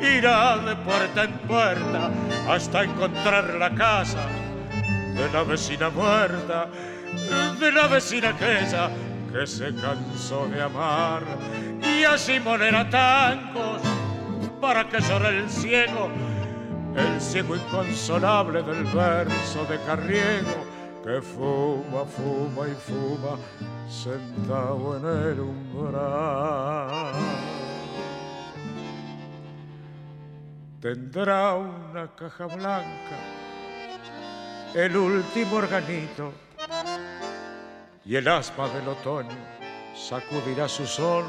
irá 0.01 0.57
de 0.57 0.75
puerta 0.77 1.23
en 1.25 1.33
puerta 1.39 2.09
hasta 2.47 2.83
encontrar 2.83 3.53
la 3.55 3.75
casa 3.75 4.25
de 5.13 5.29
la 5.33 5.43
vecina 5.43 5.89
muerta, 5.89 6.69
de 7.59 7.71
la 7.71 7.87
vecina 7.87 8.29
aquella 8.29 8.89
que 9.31 9.45
se 9.45 9.73
cansó 9.75 10.47
de 10.47 10.61
amar 10.61 11.23
y 11.81 12.03
así 12.03 12.39
molera 12.39 12.89
tangos 12.89 13.81
para 14.59 14.87
que 14.89 14.99
llore 14.99 15.37
el 15.37 15.49
ciego, 15.49 16.09
el 16.95 17.21
ciego 17.21 17.55
inconsolable 17.55 18.63
del 18.63 18.83
verso 18.85 19.65
de 19.65 19.79
Carriego 19.85 20.79
que 21.03 21.21
fuma, 21.21 22.05
fuma 22.05 22.67
y 22.67 22.75
fuma 22.75 23.37
sentado 23.87 24.97
en 24.97 25.05
el 25.05 25.39
umbral. 25.39 27.13
Tendrá 30.81 31.55
una 31.55 32.07
caja 32.15 32.45
blanca, 32.45 33.17
el 34.73 34.95
último 34.95 35.55
organito, 35.57 36.31
y 38.09 38.15
el 38.15 38.27
asma 38.27 38.67
del 38.69 38.87
otoño 38.87 39.37
sacudirá 39.95 40.67
su 40.67 40.87
sol 40.87 41.25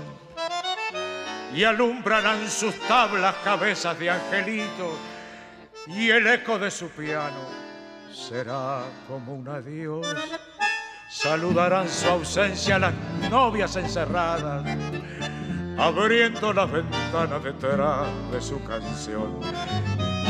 y 1.55 1.63
alumbrarán 1.63 2.49
sus 2.49 2.75
tablas 2.89 3.35
cabezas 3.45 3.99
de 3.99 4.09
angelito 4.09 4.97
y 5.89 6.09
el 6.09 6.27
eco 6.27 6.59
de 6.59 6.71
su 6.71 6.89
piano 6.89 7.45
será 8.11 8.85
como 9.07 9.35
un 9.35 9.47
adiós. 9.49 10.07
Saludarán 11.11 11.87
su 11.87 12.09
ausencia 12.09 12.79
las 12.79 12.95
novias 13.31 13.77
encerradas, 13.77 14.65
abriendo 15.77 16.51
las 16.55 16.73
ventanas 16.73 17.45
detrás 17.45 18.09
de 18.33 18.41
su 18.41 18.65
canción. 18.65 19.39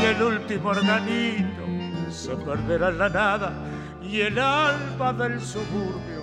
Y 0.01 0.03
el 0.03 0.21
último 0.21 0.71
organito 0.71 2.11
se 2.11 2.35
perderá 2.35 2.89
en 2.89 2.97
la 2.97 3.07
nada 3.07 3.53
y 4.01 4.19
el 4.19 4.37
alma 4.37 5.13
del 5.13 5.39
suburbio 5.39 6.20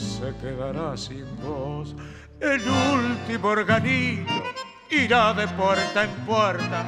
se 0.00 0.34
quedará 0.40 0.96
sin 0.96 1.26
voz. 1.42 1.94
El 2.40 2.62
último 2.68 3.48
organito 3.48 4.42
irá 4.90 5.34
de 5.34 5.46
puerta 5.48 6.04
en 6.04 6.10
puerta 6.26 6.86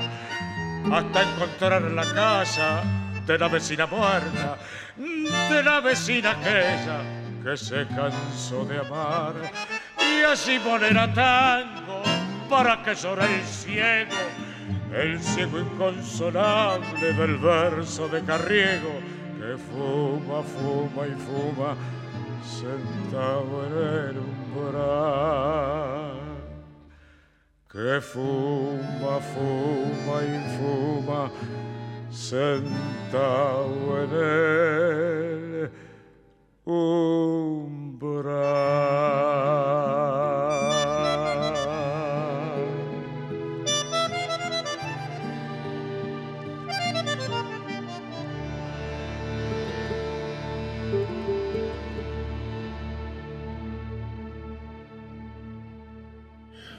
hasta 0.91 1.23
encontrar 1.23 1.83
la 1.83 2.05
casa 2.13 2.83
de 3.27 3.39
la 3.39 3.49
vecina 3.49 3.87
muerta, 3.87 4.59
de 4.97 5.63
la 5.63 5.81
vecina 5.81 6.31
aquella 6.33 7.03
que 7.45 7.57
se 7.57 7.87
cansó 7.89 8.65
de 8.65 8.79
amar. 8.79 9.35
Y 10.01 10.23
así 10.25 10.59
ponerá 10.59 11.13
tango 11.13 12.03
para 12.49 12.83
que 12.83 12.95
llore 12.95 13.27
el 13.27 13.45
ciego, 13.45 14.23
el 14.95 15.21
ciego 15.21 15.61
inconsolable 15.61 17.13
del 17.13 17.37
verso 17.39 18.09
de 18.09 18.23
Carriego, 18.25 19.01
que 19.39 19.57
fuma, 19.59 20.43
fuma 20.43 21.07
y 21.07 21.15
fuma 21.21 21.77
sentado 22.43 23.67
en 23.67 23.73
el 24.09 24.19
umbral. 24.19 25.33
Que 27.71 28.01
fuma, 28.01 29.21
fuma 29.21 30.17
y 30.23 30.35
fuma 30.57 31.31
sentado 32.11 33.73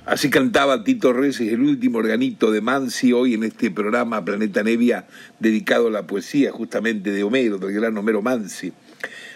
Así 0.05 0.29
cantaba 0.29 0.83
Tito 0.83 1.13
Reyes, 1.13 1.39
el 1.39 1.61
último 1.61 1.99
organito 1.99 2.51
de 2.51 2.59
Mansi, 2.59 3.13
hoy 3.13 3.35
en 3.35 3.43
este 3.45 3.71
programa 3.71 4.25
Planeta 4.25 4.61
Nevia, 4.61 5.07
dedicado 5.39 5.87
a 5.87 5.91
la 5.91 6.05
poesía 6.05 6.51
justamente 6.51 7.11
de 7.11 7.23
Homero, 7.23 7.57
del 7.57 7.71
gran 7.71 7.97
Homero 7.97 8.21
Mansi. 8.21 8.73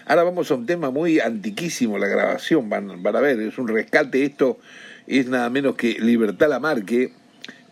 Ahora 0.04 0.24
vamos 0.24 0.50
a 0.50 0.56
un 0.56 0.66
tema 0.66 0.90
muy 0.90 1.20
antiquísimo, 1.20 1.96
la 1.96 2.06
grabación, 2.06 2.68
van, 2.68 3.02
van 3.02 3.16
a 3.16 3.20
ver, 3.20 3.40
es 3.40 3.56
un 3.56 3.66
rescate, 3.66 4.26
esto 4.26 4.58
es 5.06 5.26
nada 5.28 5.48
menos 5.48 5.74
que 5.74 5.98
Libertad 6.00 6.50
Lamarque, 6.50 7.14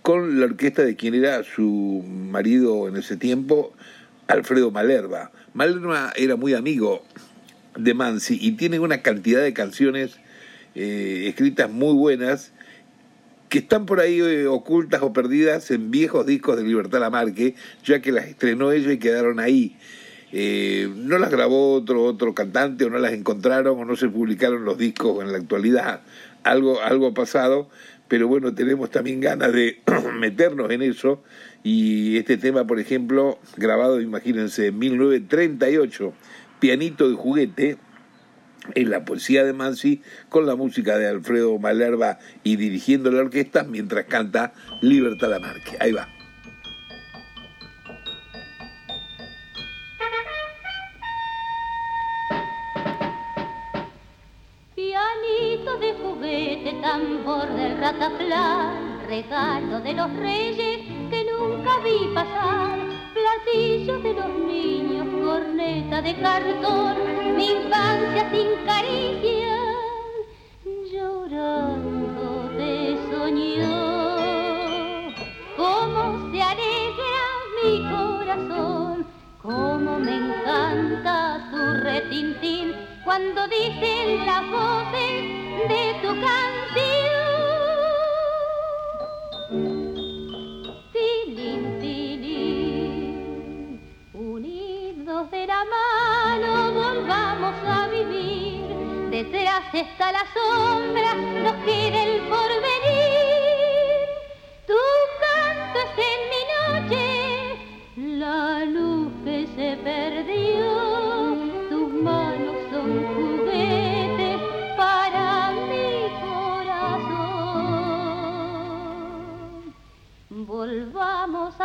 con 0.00 0.40
la 0.40 0.46
orquesta 0.46 0.82
de 0.82 0.96
quien 0.96 1.14
era 1.14 1.44
su 1.44 2.02
marido 2.08 2.88
en 2.88 2.96
ese 2.96 3.18
tiempo, 3.18 3.74
Alfredo 4.26 4.70
Malerba. 4.70 5.32
Malerba 5.52 6.14
era 6.16 6.36
muy 6.36 6.54
amigo 6.54 7.04
de 7.76 7.92
Mansi 7.92 8.38
y 8.40 8.52
tiene 8.52 8.78
una 8.78 9.02
cantidad 9.02 9.42
de 9.42 9.52
canciones 9.52 10.16
eh, 10.74 11.26
escritas 11.28 11.70
muy 11.70 11.92
buenas 11.92 12.52
que 13.48 13.58
están 13.58 13.86
por 13.86 14.00
ahí 14.00 14.20
eh, 14.20 14.46
ocultas 14.46 15.02
o 15.02 15.12
perdidas 15.12 15.70
en 15.70 15.90
viejos 15.90 16.26
discos 16.26 16.56
de 16.56 16.64
Libertad 16.64 17.00
Lamarque, 17.00 17.54
ya 17.84 18.00
que 18.00 18.12
las 18.12 18.26
estrenó 18.26 18.72
ella 18.72 18.92
y 18.92 18.98
quedaron 18.98 19.40
ahí. 19.40 19.76
Eh, 20.32 20.90
no 20.94 21.18
las 21.18 21.30
grabó 21.30 21.72
otro, 21.72 22.02
otro 22.02 22.34
cantante 22.34 22.84
o 22.84 22.90
no 22.90 22.98
las 22.98 23.12
encontraron 23.12 23.78
o 23.78 23.84
no 23.84 23.96
se 23.96 24.08
publicaron 24.08 24.64
los 24.64 24.76
discos 24.76 25.22
en 25.22 25.32
la 25.32 25.38
actualidad. 25.38 26.00
Algo, 26.42 26.82
algo 26.82 27.08
ha 27.08 27.14
pasado, 27.14 27.68
pero 28.08 28.28
bueno, 28.28 28.54
tenemos 28.54 28.90
también 28.90 29.20
ganas 29.20 29.52
de 29.52 29.80
meternos 30.18 30.70
en 30.70 30.82
eso. 30.82 31.22
Y 31.62 32.16
este 32.16 32.36
tema, 32.36 32.66
por 32.66 32.78
ejemplo, 32.78 33.38
grabado, 33.56 34.00
imagínense, 34.00 34.68
en 34.68 34.78
1938, 34.78 36.12
pianito 36.60 37.08
de 37.08 37.14
juguete, 37.14 37.76
en 38.74 38.90
la 38.90 39.04
poesía 39.04 39.44
de 39.44 39.52
Mansi 39.52 40.02
con 40.28 40.46
la 40.46 40.56
música 40.56 40.98
de 40.98 41.08
Alfredo 41.08 41.58
Malerba 41.58 42.18
y 42.42 42.56
dirigiendo 42.56 43.10
la 43.10 43.22
orquesta 43.22 43.64
mientras 43.64 44.06
canta 44.06 44.52
Libertad 44.80 45.30
Lamarque. 45.30 45.76
Ahí 45.80 45.92
va. 45.92 46.08
Pianito 54.74 55.78
de 55.78 55.94
juguete, 55.94 56.72
tambor 56.82 57.48
del 57.54 57.78
rataplan, 57.78 59.06
regalo 59.06 59.80
de 59.80 59.94
los 59.94 60.12
reyes 60.16 60.80
que 61.10 61.24
nunca 61.24 61.78
vi 61.82 62.14
pasar, 62.14 62.78
platillo 63.14 63.98
de 64.00 64.14
los 64.14 64.38
niños, 64.46 65.06
corneta 65.24 66.02
de 66.02 66.14
cartón, 66.20 66.95
cuando 83.16 83.48
dicen 83.48 84.26
las 84.26 84.42
voces 84.50 85.22
de 85.70 85.82
tu 86.02 86.08
canción. 86.08 87.06
Tilín, 90.92 91.62
tilín, 91.80 93.10
unidos 94.12 95.30
de 95.30 95.46
la 95.46 95.64
mano 95.64 96.72
volvamos 96.74 97.54
a 97.66 97.88
vivir. 97.88 98.60
Detrás 99.08 99.64
está 99.72 100.12
la 100.12 100.26
sombra, 100.34 101.14
nos 101.14 101.54
quiere 101.64 101.95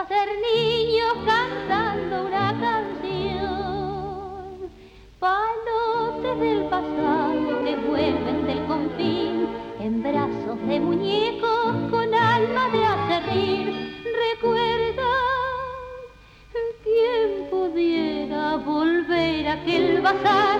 a 0.02 0.08
ser 0.08 0.30
niños 0.54 1.14
cantando 1.28 2.26
una 2.26 2.60
canción. 2.60 3.42
Palotes 5.20 6.40
del 6.40 6.64
pasado 6.66 7.62
vuelven 7.88 8.48
del 8.48 8.66
confín 8.66 9.48
en 9.80 10.02
brazos 10.02 10.58
de 10.68 10.80
muñecos 10.80 11.76
con 11.92 12.14
alma 12.16 12.70
de 12.70 12.84
acerrir. 12.84 14.02
Recuerda 14.30 15.14
quién 16.84 17.48
pudiera 17.52 18.56
volver 18.58 19.48
a 19.50 19.54
aquel 19.54 20.02
bazar, 20.02 20.60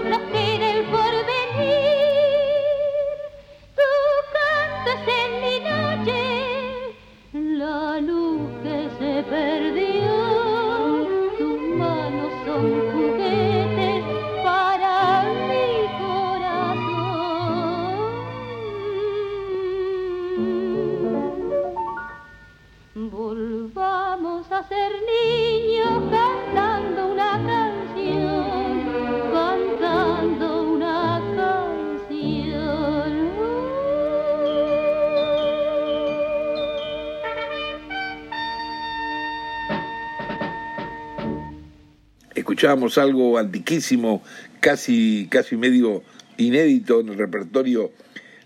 Escuchábamos 42.61 42.99
algo 42.99 43.39
antiquísimo, 43.39 44.21
casi, 44.59 45.27
casi 45.31 45.57
medio 45.57 46.03
inédito 46.37 46.99
en 46.99 47.09
el 47.09 47.17
repertorio 47.17 47.91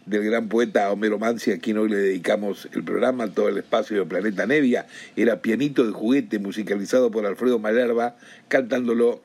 del 0.06 0.24
gran 0.24 0.48
poeta 0.48 0.90
Homero 0.90 1.20
Mansi, 1.20 1.52
a 1.52 1.60
quien 1.60 1.78
hoy 1.78 1.90
le 1.90 1.98
dedicamos 1.98 2.70
el 2.72 2.86
programa, 2.86 3.28
todo 3.28 3.50
el 3.50 3.58
espacio 3.58 4.00
de 4.00 4.06
Planeta 4.06 4.46
Nevia. 4.46 4.88
Era 5.18 5.42
pianito 5.42 5.86
de 5.86 5.92
juguete 5.92 6.40
musicalizado 6.40 7.12
por 7.12 7.26
Alfredo 7.26 7.60
Malerba, 7.60 8.16
cantándolo 8.48 9.22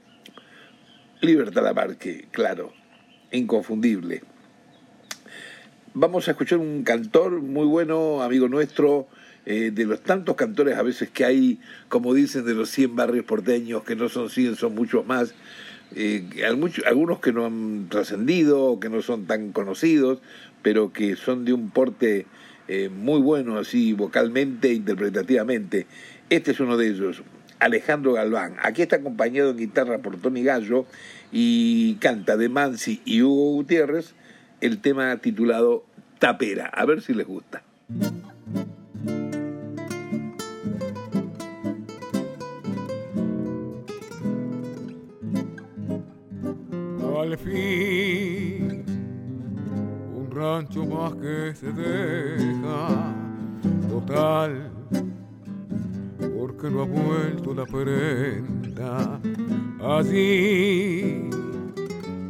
Libertad 1.20 1.62
Lamarque, 1.62 2.26
claro, 2.32 2.72
inconfundible. 3.30 4.24
Vamos 5.94 6.26
a 6.26 6.32
escuchar 6.32 6.58
un 6.58 6.82
cantor 6.82 7.42
muy 7.42 7.66
bueno, 7.66 8.22
amigo 8.22 8.48
nuestro, 8.48 9.06
eh, 9.52 9.72
de 9.72 9.84
los 9.84 10.00
tantos 10.00 10.36
cantores 10.36 10.78
a 10.78 10.82
veces 10.82 11.10
que 11.10 11.24
hay, 11.24 11.58
como 11.88 12.14
dicen, 12.14 12.44
de 12.44 12.54
los 12.54 12.70
100 12.70 12.94
barrios 12.94 13.24
porteños, 13.24 13.82
que 13.82 13.96
no 13.96 14.08
son 14.08 14.30
100, 14.30 14.54
son 14.54 14.76
muchos 14.76 15.04
más, 15.04 15.34
eh, 15.96 16.24
algunos 16.86 17.18
que 17.18 17.32
no 17.32 17.46
han 17.46 17.88
trascendido, 17.88 18.78
que 18.78 18.88
no 18.88 19.02
son 19.02 19.26
tan 19.26 19.50
conocidos, 19.50 20.20
pero 20.62 20.92
que 20.92 21.16
son 21.16 21.44
de 21.44 21.52
un 21.52 21.70
porte 21.70 22.26
eh, 22.68 22.90
muy 22.90 23.20
bueno, 23.20 23.58
así 23.58 23.92
vocalmente 23.92 24.72
interpretativamente. 24.72 25.88
Este 26.28 26.52
es 26.52 26.60
uno 26.60 26.76
de 26.76 26.86
ellos, 26.86 27.24
Alejandro 27.58 28.12
Galván. 28.12 28.54
Aquí 28.62 28.82
está 28.82 28.96
acompañado 28.96 29.50
en 29.50 29.56
guitarra 29.56 29.98
por 29.98 30.16
Tony 30.20 30.44
Gallo 30.44 30.86
y 31.32 31.94
canta 31.94 32.36
de 32.36 32.48
Mansi 32.48 33.00
y 33.04 33.22
Hugo 33.22 33.54
Gutiérrez 33.54 34.14
el 34.60 34.80
tema 34.80 35.16
titulado 35.16 35.84
Tapera. 36.20 36.66
A 36.66 36.84
ver 36.84 37.02
si 37.02 37.14
les 37.14 37.26
gusta. 37.26 37.64
Al 47.30 47.38
fin, 47.38 48.84
un 50.16 50.28
rancho 50.32 50.84
más 50.84 51.14
que 51.14 51.54
se 51.54 51.70
deja, 51.72 53.14
total, 53.88 54.72
porque 56.36 56.68
no 56.68 56.82
ha 56.82 56.86
vuelto 56.86 57.54
la 57.54 57.66
prenda. 57.66 59.20
Allí, 59.80 61.30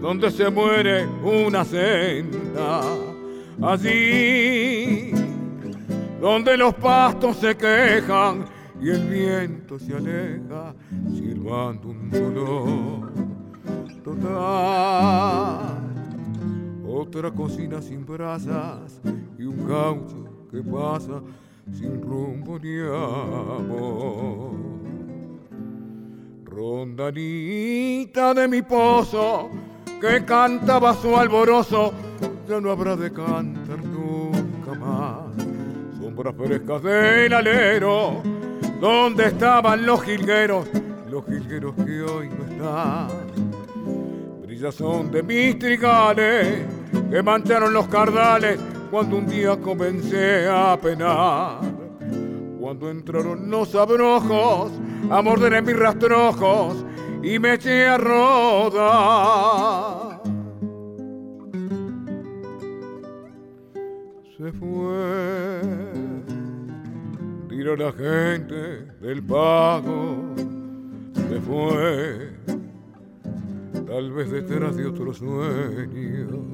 donde 0.02 0.30
se 0.30 0.50
muere 0.50 1.06
una 1.06 1.64
senda, 1.64 2.82
allí, 3.62 5.12
donde 6.20 6.58
los 6.58 6.74
pastos 6.74 7.38
se 7.38 7.56
quejan 7.56 8.44
y 8.78 8.90
el 8.90 9.08
viento 9.08 9.78
se 9.78 9.96
aleja, 9.96 10.74
silbando 11.14 11.88
un 11.88 12.10
dolor 12.10 13.09
total. 14.02 15.80
Otra 16.86 17.30
cocina 17.30 17.80
sin 17.80 18.04
brasas 18.04 19.00
y 19.38 19.44
un 19.44 19.66
gaucho 19.66 20.48
que 20.50 20.62
pasa 20.62 21.22
sin 21.72 22.02
rumbo 22.02 22.58
ni 22.58 22.78
amor. 22.80 24.50
Rondanita 26.44 28.34
de 28.34 28.48
mi 28.48 28.62
pozo 28.62 29.50
que 30.00 30.24
cantaba 30.24 30.94
su 30.94 31.16
alborozo, 31.16 31.92
ya 32.48 32.60
no 32.60 32.70
habrá 32.70 32.96
de 32.96 33.12
cantar 33.12 33.84
nunca 33.84 34.74
más. 34.74 35.32
Sombras 35.98 36.34
frescas 36.34 36.82
del 36.82 37.32
alero, 37.32 38.22
donde 38.80 39.26
estaban 39.26 39.86
los 39.86 40.02
jilgueros, 40.02 40.66
los 41.08 41.24
jilgueros 41.26 41.74
que 41.76 42.02
hoy 42.02 42.28
no 42.28 42.44
están 42.44 43.59
son 44.68 45.10
de 45.10 45.22
mis 45.22 45.58
trigales 45.58 46.66
que 47.10 47.22
mancharon 47.22 47.72
los 47.72 47.88
cardales 47.88 48.60
cuando 48.90 49.16
un 49.16 49.26
día 49.26 49.56
comencé 49.56 50.46
a 50.48 50.78
penar. 50.78 51.60
Cuando 52.60 52.90
entraron 52.90 53.50
los 53.50 53.74
abrojos 53.74 54.70
a 55.10 55.22
morder 55.22 55.54
en 55.54 55.64
mis 55.64 55.78
rastrojos 55.78 56.84
y 57.22 57.38
me 57.38 57.54
eché 57.54 57.86
a 57.86 57.96
rodar. 57.96 59.40
Se 64.36 64.52
fue, 64.52 65.62
tiró 67.48 67.76
la 67.76 67.92
gente 67.92 68.84
del 69.00 69.22
pago, 69.22 70.34
se 71.14 71.40
fue 71.40 72.30
tal 73.90 74.12
vez 74.12 74.30
detrás 74.30 74.76
de 74.76 74.86
otro 74.86 75.12
sueño. 75.12 76.44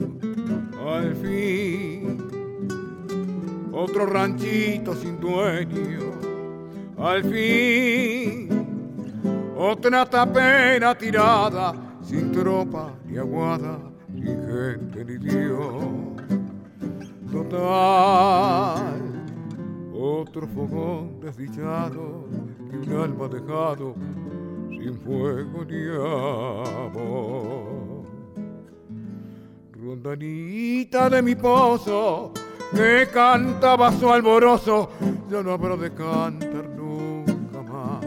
Al 0.89 1.15
fin, 1.17 2.17
otro 3.73 4.07
ranchito 4.07 4.95
sin 4.95 5.21
dueño. 5.21 6.17
Al 6.97 7.23
fin, 7.25 8.49
otra 9.55 10.07
tapera 10.07 10.97
tirada, 10.97 11.75
sin 12.01 12.33
tropa 12.33 12.95
ni 13.05 13.19
aguada, 13.19 13.81
sin 14.15 14.25
gente 14.25 15.05
ni 15.05 15.19
Dios. 15.19 15.85
Total, 17.31 19.03
otro 19.93 20.47
fogón 20.47 21.21
desdichado 21.21 22.25
que 22.71 22.79
un 22.79 22.93
alma 22.99 23.29
dejado 23.29 23.95
sin 24.69 24.99
fuego 25.01 25.65
ni 25.65 25.89
amor. 26.87 28.05
Rondanita 29.73 31.11
de 31.11 31.23
mi 31.23 31.35
pozo, 31.35 32.33
que 32.75 33.09
cantaba 33.13 33.93
su 33.93 34.11
alborozo, 34.11 34.91
ya 35.31 35.43
no 35.43 35.53
habrá 35.53 35.77
de 35.77 35.93
cantar 35.93 36.69
nunca 36.71 37.63
más. 37.63 38.05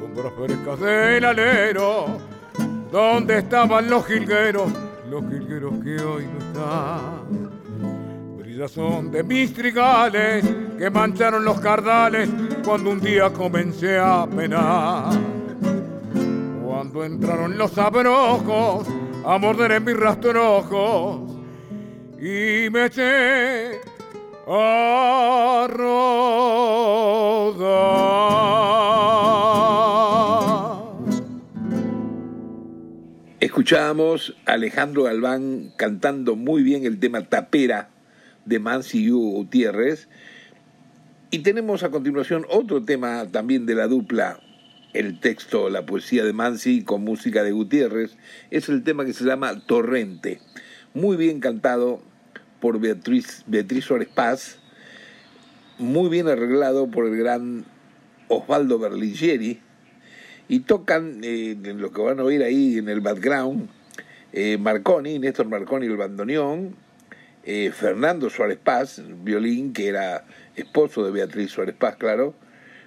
Sombras 0.00 0.32
frescas 0.36 0.80
del 0.80 1.24
alero, 1.24 2.06
donde 2.90 3.38
estaban 3.38 3.88
los 3.88 4.04
jilgueros, 4.06 4.72
los 5.08 5.22
jilgueros 5.28 5.74
que 5.84 6.02
hoy 6.02 6.26
no 6.26 6.38
están. 6.38 7.50
Brillas 8.38 8.72
son 8.72 9.10
de 9.10 9.22
mis 9.22 9.54
trigales, 9.54 10.44
que 10.76 10.90
mancharon 10.90 11.44
los 11.44 11.60
cardales, 11.60 12.28
cuando 12.64 12.90
un 12.90 13.00
día 13.00 13.32
comencé 13.32 13.98
a 13.98 14.26
penar 14.26 15.12
cuando 16.80 17.04
entraron 17.04 17.58
los 17.58 17.76
abrojos 17.76 18.88
a 19.26 19.36
morder 19.36 19.72
en 19.72 19.84
mis 19.84 19.98
rastrojos 19.98 21.30
y 22.18 22.70
me 22.70 22.86
eché 22.86 23.72
a 24.48 25.66
Escuchábamos 33.40 34.34
a 34.46 34.52
Alejandro 34.52 35.02
Galván 35.02 35.74
cantando 35.76 36.34
muy 36.34 36.62
bien 36.62 36.86
el 36.86 36.98
tema 36.98 37.20
Tapera 37.28 37.90
de 38.46 38.58
Mansi 38.58 39.10
Gutiérrez. 39.10 40.08
Y 41.30 41.40
tenemos 41.40 41.82
a 41.82 41.90
continuación 41.90 42.46
otro 42.48 42.82
tema 42.82 43.26
también 43.30 43.66
de 43.66 43.74
la 43.74 43.86
dupla, 43.86 44.40
el 44.92 45.20
texto, 45.20 45.70
la 45.70 45.86
poesía 45.86 46.24
de 46.24 46.32
Mansi 46.32 46.84
con 46.84 47.02
música 47.04 47.42
de 47.42 47.52
Gutiérrez. 47.52 48.16
Es 48.50 48.68
el 48.68 48.82
tema 48.82 49.04
que 49.04 49.12
se 49.12 49.24
llama 49.24 49.60
Torrente. 49.66 50.40
Muy 50.94 51.16
bien 51.16 51.40
cantado 51.40 52.02
por 52.60 52.80
Beatriz, 52.80 53.44
Suárez 53.82 54.08
Paz, 54.08 54.58
muy 55.78 56.10
bien 56.10 56.28
arreglado 56.28 56.90
por 56.90 57.06
el 57.06 57.16
gran 57.16 57.64
Osvaldo 58.28 58.78
Berlingieri 58.78 59.60
y 60.48 60.60
tocan, 60.60 61.20
eh, 61.22 61.56
lo 61.76 61.92
que 61.92 62.02
van 62.02 62.20
a 62.20 62.24
oír 62.24 62.42
ahí 62.42 62.76
en 62.76 62.88
el 62.88 63.00
background, 63.00 63.68
eh, 64.32 64.58
Marconi, 64.58 65.18
Néstor 65.18 65.48
Marconi, 65.48 65.86
el 65.86 65.96
bandoneón, 65.96 66.76
eh, 67.44 67.70
Fernando 67.72 68.28
Suárez 68.28 68.58
Paz, 68.62 69.02
violín, 69.22 69.72
que 69.72 69.88
era 69.88 70.26
esposo 70.56 71.04
de 71.04 71.12
Beatriz 71.12 71.50
Suárez 71.50 71.74
Paz, 71.76 71.96
claro, 71.96 72.34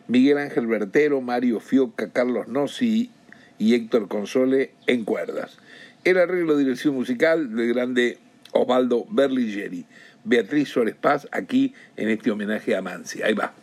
Miguel 0.07 0.37
Ángel 0.37 0.67
Bertero, 0.67 1.21
Mario 1.21 1.59
Fioca, 1.59 2.11
Carlos 2.11 2.47
Nossi 2.47 3.11
y 3.57 3.75
Héctor 3.75 4.07
Console 4.07 4.71
en 4.87 5.05
cuerdas. 5.05 5.57
El 6.03 6.17
arreglo 6.17 6.55
de 6.55 6.63
dirección 6.63 6.95
musical 6.95 7.55
del 7.55 7.73
grande 7.73 8.17
Osvaldo 8.51 9.05
Berlingieri. 9.09 9.85
Beatriz 10.25 10.69
Suárez 10.69 10.95
Paz 10.95 11.27
aquí 11.31 11.73
en 11.95 12.09
este 12.09 12.31
homenaje 12.31 12.75
a 12.75 12.81
Mansi. 12.81 13.21
Ahí 13.21 13.33
va. 13.33 13.53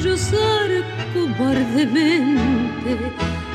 Sollozar 0.00 0.70
cobardemente, 1.12 2.96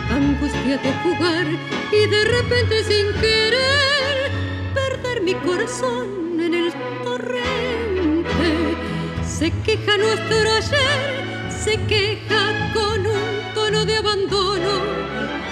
angustia 0.10 0.78
de 0.78 0.94
jugar 1.04 1.48
y 1.92 2.08
de 2.08 2.26
repente 2.26 2.84
sin 2.84 3.14
querer 3.22 4.32
perder 4.74 5.22
mi 5.22 5.36
corazón 5.36 6.40
en 6.42 6.54
el 6.54 6.74
torrente. 7.04 8.76
Se 9.26 9.52
queja 9.64 9.98
nuestro 9.98 10.52
ayer, 10.58 11.50
se 11.50 11.78
queja 11.86 12.74
con 12.74 13.06
un 13.06 13.54
tono 13.54 13.86
de 13.86 13.96
abandono 13.96 14.82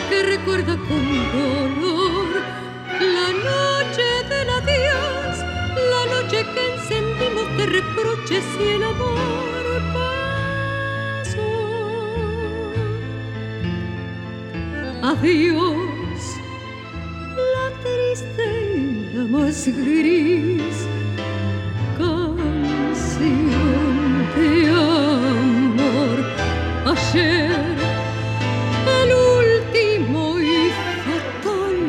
que 0.09 0.23
recuerda 0.23 0.75
con 0.75 1.31
dolor 1.31 2.27
la 2.99 3.29
noche 3.49 4.07
del 4.27 4.49
adiós, 4.49 5.37
la 5.93 6.21
noche 6.21 6.45
que 6.53 6.73
encendimos 6.73 7.57
de 7.57 7.65
reproches 7.65 8.43
y 8.59 8.69
el 8.73 8.83
amor 8.83 9.50
adiós, 15.21 16.21
la 17.53 17.67
triste 17.83 18.45
y 18.75 18.77
la 19.13 19.23
más 19.25 19.67
gris 19.67 20.77
canción 21.97 22.75
de 24.35 24.49
amor. 24.69 26.17
Ayer, 26.85 27.75
el 28.99 29.09
último 29.13 30.21
y 30.39 30.71
fatal. 31.05 31.79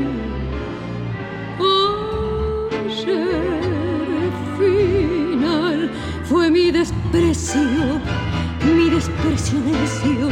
Ayer, 2.85 4.33
final, 4.59 5.81
fue 6.25 6.45
mi 6.51 6.71
desprecio, 6.71 8.01
mi 8.77 8.91
desprecio 8.91 9.59
necio, 9.59 10.29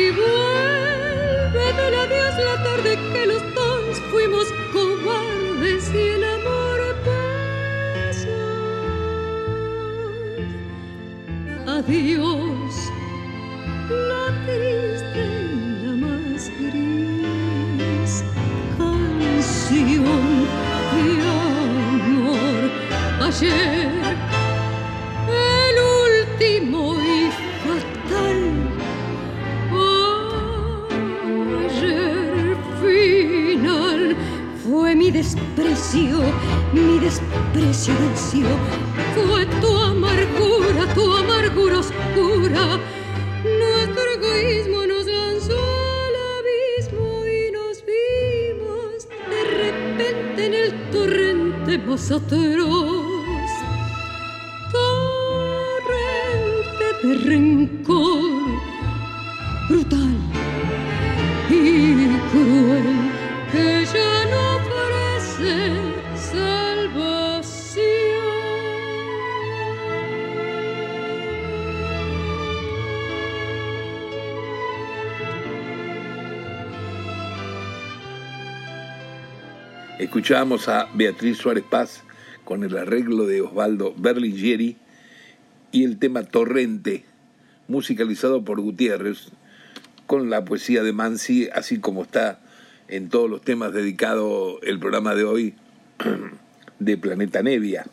Y 0.00 0.10
vuelve 0.12 1.66
del 1.78 1.94
adiós 2.04 2.34
la 2.48 2.56
tarde 2.64 2.90
que 3.12 3.22
los 3.26 3.42
dos 3.54 4.00
fuimos 4.10 4.46
cobardes 4.72 5.84
y 5.94 5.98
el 5.98 6.24
amor 6.24 6.80
adiós, 11.80 12.74
la 13.90 14.24
triste 14.46 15.22
y 15.52 15.66
la 15.84 15.92
más 16.02 16.42
gris 16.60 18.12
canción 23.30 23.50
de 23.50 23.50
amor. 23.52 23.69
Mi 35.92 37.00
desprecio 37.00 37.92
venció, 37.98 38.46
fue 39.14 39.44
tu 39.60 39.76
amargura, 39.76 40.86
tu 40.94 41.16
amargura 41.16 41.80
oscura. 41.80 42.78
Nuestro 43.42 44.04
egoísmo 44.14 44.86
nos 44.86 45.06
lanzó 45.06 45.58
al 45.58 46.14
abismo 46.38 47.26
y 47.26 47.50
nos 47.50 47.84
vimos 47.84 49.08
de 49.30 49.42
repente 49.62 50.46
en 50.46 50.54
el 50.54 50.70
torrente 50.90 51.78
más 51.78 52.12
atroz. 52.12 53.50
Torrente 54.70 56.86
de 57.02 57.14
Escuchábamos 80.20 80.68
a 80.68 80.86
Beatriz 80.92 81.38
Suárez 81.38 81.64
Paz 81.64 82.02
con 82.44 82.62
el 82.62 82.76
arreglo 82.76 83.24
de 83.24 83.40
Osvaldo 83.40 83.94
Berlingieri 83.96 84.76
y 85.72 85.84
el 85.84 85.98
tema 85.98 86.24
Torrente, 86.24 87.06
musicalizado 87.68 88.44
por 88.44 88.60
Gutiérrez, 88.60 89.28
con 90.06 90.28
la 90.28 90.44
poesía 90.44 90.82
de 90.82 90.92
Mansi, 90.92 91.48
así 91.54 91.80
como 91.80 92.02
está 92.02 92.38
en 92.88 93.08
todos 93.08 93.30
los 93.30 93.40
temas 93.40 93.72
dedicados 93.72 94.58
el 94.62 94.78
programa 94.78 95.14
de 95.14 95.24
hoy 95.24 95.54
de 96.78 96.98
Planeta 96.98 97.42
Nevia. 97.42 97.86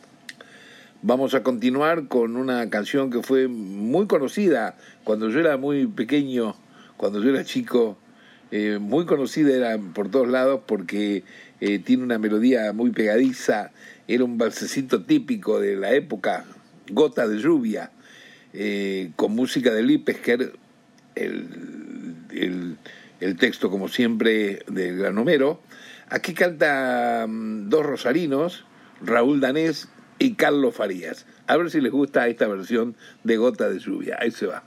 Vamos 1.00 1.32
a 1.32 1.42
continuar 1.42 2.08
con 2.08 2.36
una 2.36 2.68
canción 2.68 3.08
que 3.08 3.22
fue 3.22 3.48
muy 3.48 4.06
conocida 4.06 4.76
cuando 5.02 5.30
yo 5.30 5.40
era 5.40 5.56
muy 5.56 5.86
pequeño, 5.86 6.56
cuando 6.98 7.24
yo 7.24 7.30
era 7.30 7.42
chico, 7.44 7.96
eh, 8.50 8.78
muy 8.80 9.04
conocida 9.04 9.54
era 9.54 9.78
por 9.78 10.10
todos 10.10 10.28
lados 10.28 10.62
porque 10.66 11.22
eh, 11.60 11.78
tiene 11.80 12.02
una 12.02 12.18
melodía 12.18 12.72
muy 12.72 12.90
pegadiza, 12.90 13.72
era 14.06 14.24
un 14.24 14.38
balsecito 14.38 15.02
típico 15.02 15.60
de 15.60 15.76
la 15.76 15.92
época, 15.92 16.44
Gota 16.90 17.28
de 17.28 17.38
lluvia, 17.38 17.90
eh, 18.54 19.10
con 19.16 19.34
música 19.34 19.72
de 19.74 19.82
Lipesker, 19.82 20.52
el, 21.14 22.76
el, 23.20 23.36
texto 23.36 23.70
como 23.70 23.88
siempre 23.88 24.60
de 24.68 24.94
Granomero. 24.94 25.60
Aquí 26.08 26.32
canta 26.32 27.26
mm, 27.28 27.68
dos 27.68 27.84
rosarinos, 27.84 28.64
Raúl 29.02 29.40
Danés 29.40 29.88
y 30.18 30.34
Carlos 30.34 30.74
Farías. 30.74 31.26
A 31.46 31.56
ver 31.56 31.70
si 31.70 31.80
les 31.80 31.92
gusta 31.92 32.28
esta 32.28 32.46
versión 32.48 32.96
de 33.24 33.36
Gota 33.36 33.68
de 33.68 33.78
Lluvia. 33.78 34.16
Ahí 34.20 34.30
se 34.30 34.46
va. 34.46 34.64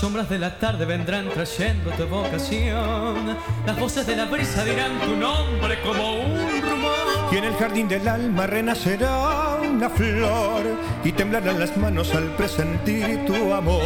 Sombras 0.00 0.30
de 0.30 0.38
la 0.38 0.56
tarde 0.56 0.86
vendrán 0.86 1.28
trayendo 1.28 1.90
tu 1.90 2.06
vocación. 2.06 3.36
Las 3.66 3.78
voces 3.78 4.06
de 4.06 4.16
la 4.16 4.24
brisa 4.24 4.64
dirán 4.64 4.98
tu 4.98 5.14
nombre 5.14 5.78
como 5.82 6.20
un 6.20 6.62
rumor. 6.62 7.28
Y 7.30 7.36
en 7.36 7.44
el 7.44 7.54
jardín 7.56 7.86
del 7.86 8.08
alma 8.08 8.46
renacerá 8.46 9.58
una 9.62 9.90
flor 9.90 10.62
y 11.04 11.12
temblarán 11.12 11.60
las 11.60 11.76
manos 11.76 12.14
al 12.14 12.34
presentir 12.34 13.26
tu 13.26 13.52
amor. 13.52 13.82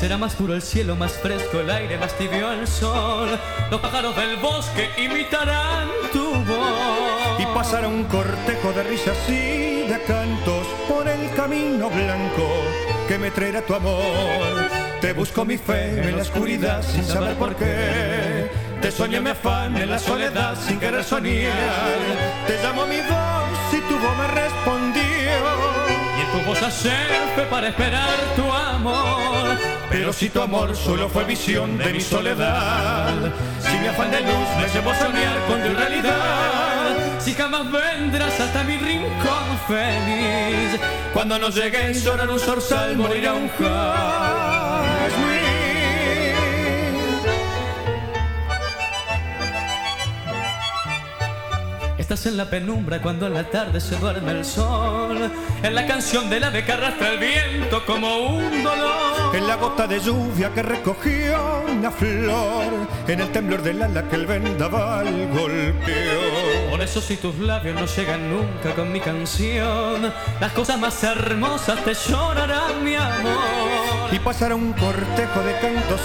Será 0.00 0.16
más 0.16 0.34
puro 0.34 0.54
el 0.54 0.62
cielo, 0.62 0.96
más 0.96 1.12
fresco 1.12 1.60
el 1.60 1.68
aire, 1.68 1.98
más 1.98 2.16
tibio 2.16 2.50
el 2.50 2.66
sol. 2.66 3.28
Los 3.70 3.82
pájaros 3.82 4.16
del 4.16 4.38
bosque 4.38 4.88
imitarán 4.96 5.88
tu 6.10 6.24
voz. 6.44 7.38
Y 7.38 7.44
pasará 7.54 7.86
un 7.86 8.04
cortejo 8.04 8.72
de 8.72 8.82
risas 8.82 9.16
y 9.28 9.86
de 9.88 10.02
cantos 10.06 10.66
por 10.88 11.06
el 11.06 11.30
camino 11.32 11.90
blanco 11.90 12.48
que 13.06 13.18
me 13.18 13.30
traerá 13.30 13.60
tu 13.60 13.74
amor. 13.74 14.87
Te 15.00 15.12
busco 15.12 15.44
mi 15.44 15.56
fe 15.56 16.08
en 16.08 16.16
la 16.16 16.22
oscuridad 16.22 16.82
sin 16.82 17.04
saber 17.04 17.34
por 17.36 17.54
qué. 17.54 18.50
Te 18.82 18.90
soñé 18.90 19.20
mi 19.20 19.30
afán 19.30 19.76
en 19.76 19.90
la 19.90 19.98
soledad 19.98 20.56
sin 20.56 20.80
querer 20.80 21.04
soñar. 21.04 21.52
Te 22.46 22.60
llamo 22.62 22.84
mi 22.86 22.96
voz 22.96 23.72
y 23.72 23.80
tu 23.88 23.96
voz 23.98 24.16
me 24.18 24.26
respondió. 24.26 25.02
Y 26.16 26.20
en 26.20 26.32
tu 26.32 26.48
voz 26.48 26.58
fe 26.58 27.42
para 27.48 27.68
esperar 27.68 28.10
tu 28.34 28.52
amor. 28.52 29.56
Pero 29.88 30.12
si 30.12 30.28
tu 30.30 30.40
amor 30.40 30.76
solo 30.76 31.08
fue 31.08 31.24
visión 31.24 31.78
de 31.78 31.92
mi 31.92 32.00
soledad, 32.00 33.14
si 33.60 33.78
mi 33.78 33.86
afán 33.86 34.10
de 34.10 34.20
luz 34.20 34.48
me 34.60 34.68
llevó 34.68 34.90
a 34.90 34.98
soñar 34.98 35.38
con 35.46 35.62
tu 35.62 35.78
realidad, 35.78 37.20
si 37.20 37.34
jamás 37.34 37.70
vendrás 37.70 38.38
hasta 38.40 38.64
mi 38.64 38.76
rincón 38.76 39.58
feliz, 39.66 40.80
cuando 41.14 41.38
nos 41.38 41.54
llegues 41.54 42.02
llorar 42.04 42.28
un 42.28 42.40
zorzal 42.40 42.96
morirá 42.96 43.32
un 43.32 43.48
jazmín. 43.48 44.67
Estás 51.98 52.26
en 52.26 52.36
la 52.36 52.48
penumbra 52.48 53.02
cuando 53.02 53.26
en 53.26 53.34
la 53.34 53.50
tarde 53.50 53.80
se 53.80 53.96
duerme 53.96 54.30
el 54.30 54.44
sol. 54.44 55.30
En 55.64 55.74
la 55.74 55.84
canción 55.84 56.30
del 56.30 56.44
ave 56.44 56.64
que 56.64 56.72
arrastra 56.72 57.10
el 57.10 57.18
viento 57.18 57.84
como 57.84 58.18
un 58.18 58.62
dolor. 58.62 59.34
En 59.34 59.48
la 59.48 59.56
gota 59.56 59.88
de 59.88 59.98
lluvia 59.98 60.54
que 60.54 60.62
recogió 60.62 61.64
una 61.68 61.90
flor. 61.90 62.88
En 63.08 63.20
el 63.20 63.32
temblor 63.32 63.62
del 63.62 63.82
ala 63.82 64.08
que 64.08 64.14
el 64.14 64.26
vendaval 64.26 65.28
golpeó. 65.32 66.70
Por 66.70 66.80
eso 66.80 67.00
si 67.00 67.16
tus 67.16 67.36
labios 67.40 67.74
no 67.74 67.86
llegan 67.86 68.30
nunca 68.30 68.76
con 68.76 68.92
mi 68.92 69.00
canción, 69.00 70.12
las 70.40 70.52
cosas 70.52 70.78
más 70.78 71.02
hermosas 71.02 71.82
te 71.84 71.94
llorarán 71.94 72.84
mi 72.84 72.94
amor. 72.94 74.12
Y 74.12 74.20
pasará 74.20 74.54
un 74.54 74.72
cortejo 74.72 75.42
de 75.42 75.52
cantos 75.58 76.00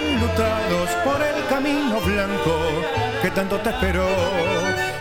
enlutados 0.00 0.90
por 1.04 1.20
el 1.20 1.46
camino 1.50 2.00
blanco 2.00 2.58
que 3.20 3.30
tanto 3.30 3.58
te 3.60 3.68
esperó 3.70 4.53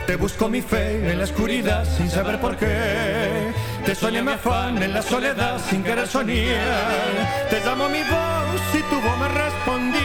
te 0.06 0.16
busco 0.16 0.50
mi 0.50 0.62
fe 0.62 1.12
en 1.12 1.18
la 1.18 1.24
oscuridad 1.24 1.86
sin 1.98 2.10
saber 2.10 2.40
por 2.40 2.58
qué. 2.58 3.52
Te 3.86 3.96
soñé 3.96 4.22
mi 4.22 4.32
afán 4.32 4.82
en 4.82 4.94
la 4.94 5.02
soledad 5.02 5.60
sin 5.70 5.84
querer 5.84 6.08
soñar. 6.08 7.48
Te 7.50 7.60
llamo 7.66 7.90
mi 7.90 8.02
voz 8.04 8.62
y 8.74 8.82
tu 8.84 9.02
voz 9.02 9.18
me 9.18 9.28
respondió. 9.28 10.02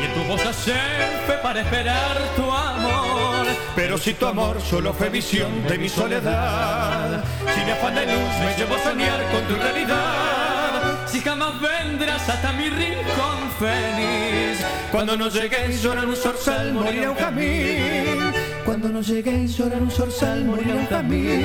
Y 0.00 0.04
en 0.04 0.14
tu 0.14 0.24
voz 0.24 0.42
fe 0.42 1.34
para 1.42 1.60
esperar 1.60 2.18
tu 2.36 2.42
amor. 2.42 3.46
Pero 3.74 3.98
si 3.98 4.14
tu 4.14 4.26
amor 4.26 4.60
solo 4.60 4.92
fue 4.92 5.08
visión 5.08 5.66
de 5.68 5.78
mi 5.78 5.88
soledad, 5.88 7.24
si 7.54 7.64
mi 7.64 7.70
afán 7.70 7.94
de 7.94 8.06
luz 8.06 8.34
me 8.44 8.54
llevó 8.56 8.74
a 8.76 8.78
soñar 8.78 9.20
con 9.32 9.42
tu 9.48 9.54
realidad. 9.56 11.06
Si 11.06 11.20
jamás 11.20 11.60
vendrás 11.60 12.28
hasta 12.28 12.52
mi 12.52 12.68
rincón 12.68 13.38
feliz. 13.58 14.64
Cuando 14.90 15.16
no 15.16 15.28
llegues 15.28 15.82
llorar 15.82 16.06
un 16.06 16.16
zorzal, 16.16 16.72
morirá 16.72 17.10
un 17.10 17.16
camino 17.16 18.33
cuando 18.64 18.88
no 18.88 19.02
lleguéis 19.02 19.56
llorar 19.58 19.82
un 19.82 19.90
zorzal, 19.90 20.44
morirá 20.44 20.74
un 20.74 20.86
jazmín. 20.86 21.42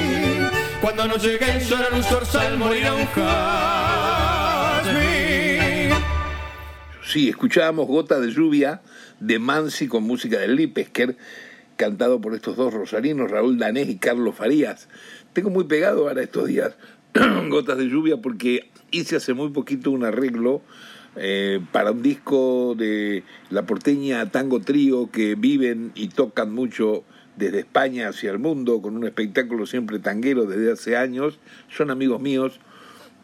Cuando 0.82 1.08
no 1.08 1.18
lleguéis 1.18 1.70
llorar 1.70 1.94
un 1.94 2.04
zorzal, 2.04 2.58
morirá 2.58 2.94
un 2.94 3.06
jazmín. 3.06 4.40
Sí, 7.04 7.30
escuchábamos 7.30 7.88
Gota 7.88 8.20
de 8.20 8.32
Lluvia 8.32 8.82
de 9.20 9.40
Mansi 9.40 9.88
con 9.88 10.04
música 10.04 10.38
de 10.40 10.48
Lipesker, 10.48 11.18
cantado 11.76 12.22
por 12.22 12.36
estos 12.36 12.56
dos 12.56 12.74
rosarinos, 12.74 13.30
Raúl 13.32 13.58
Danés 13.58 13.90
y 13.90 13.98
Carlos 13.98 14.36
Farías. 14.36 14.88
Tengo 15.34 15.50
muy 15.50 15.66
pegado 15.66 16.08
ahora 16.08 16.22
estos 16.22 16.48
días 16.48 16.76
Gotas 17.50 17.78
de 17.78 17.90
Lluvia 17.90 18.18
porque 18.18 18.70
hice 18.92 19.18
hace 19.18 19.34
muy 19.34 19.50
poquito 19.50 19.92
un 19.92 20.06
arreglo 20.06 20.62
eh, 21.16 21.60
para 21.72 21.92
un 21.92 22.02
disco 22.02 22.76
de 22.78 23.24
la 23.50 23.66
porteña 23.66 24.30
Tango 24.30 24.62
Trío 24.62 25.10
que 25.12 25.36
viven 25.36 25.92
y 25.96 26.10
tocan 26.10 26.54
mucho 26.54 27.04
desde 27.40 27.60
España 27.60 28.10
hacia 28.10 28.30
el 28.30 28.38
mundo 28.38 28.82
con 28.82 28.96
un 28.96 29.06
espectáculo 29.06 29.66
siempre 29.66 29.98
tanguero 29.98 30.46
desde 30.46 30.72
hace 30.72 30.96
años. 30.96 31.40
Son 31.70 31.90
amigos 31.90 32.22
míos 32.22 32.60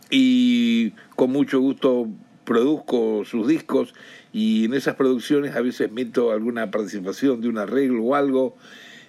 y 0.09 0.91
con 1.15 1.31
mucho 1.31 1.59
gusto 1.59 2.07
produzco 2.45 3.23
sus 3.25 3.47
discos 3.47 3.93
y 4.33 4.65
en 4.65 4.73
esas 4.73 4.95
producciones 4.95 5.55
a 5.55 5.61
veces 5.61 5.91
meto 5.91 6.31
alguna 6.31 6.71
participación 6.71 7.41
de 7.41 7.49
un 7.49 7.59
arreglo 7.59 8.03
o 8.03 8.15
algo. 8.15 8.55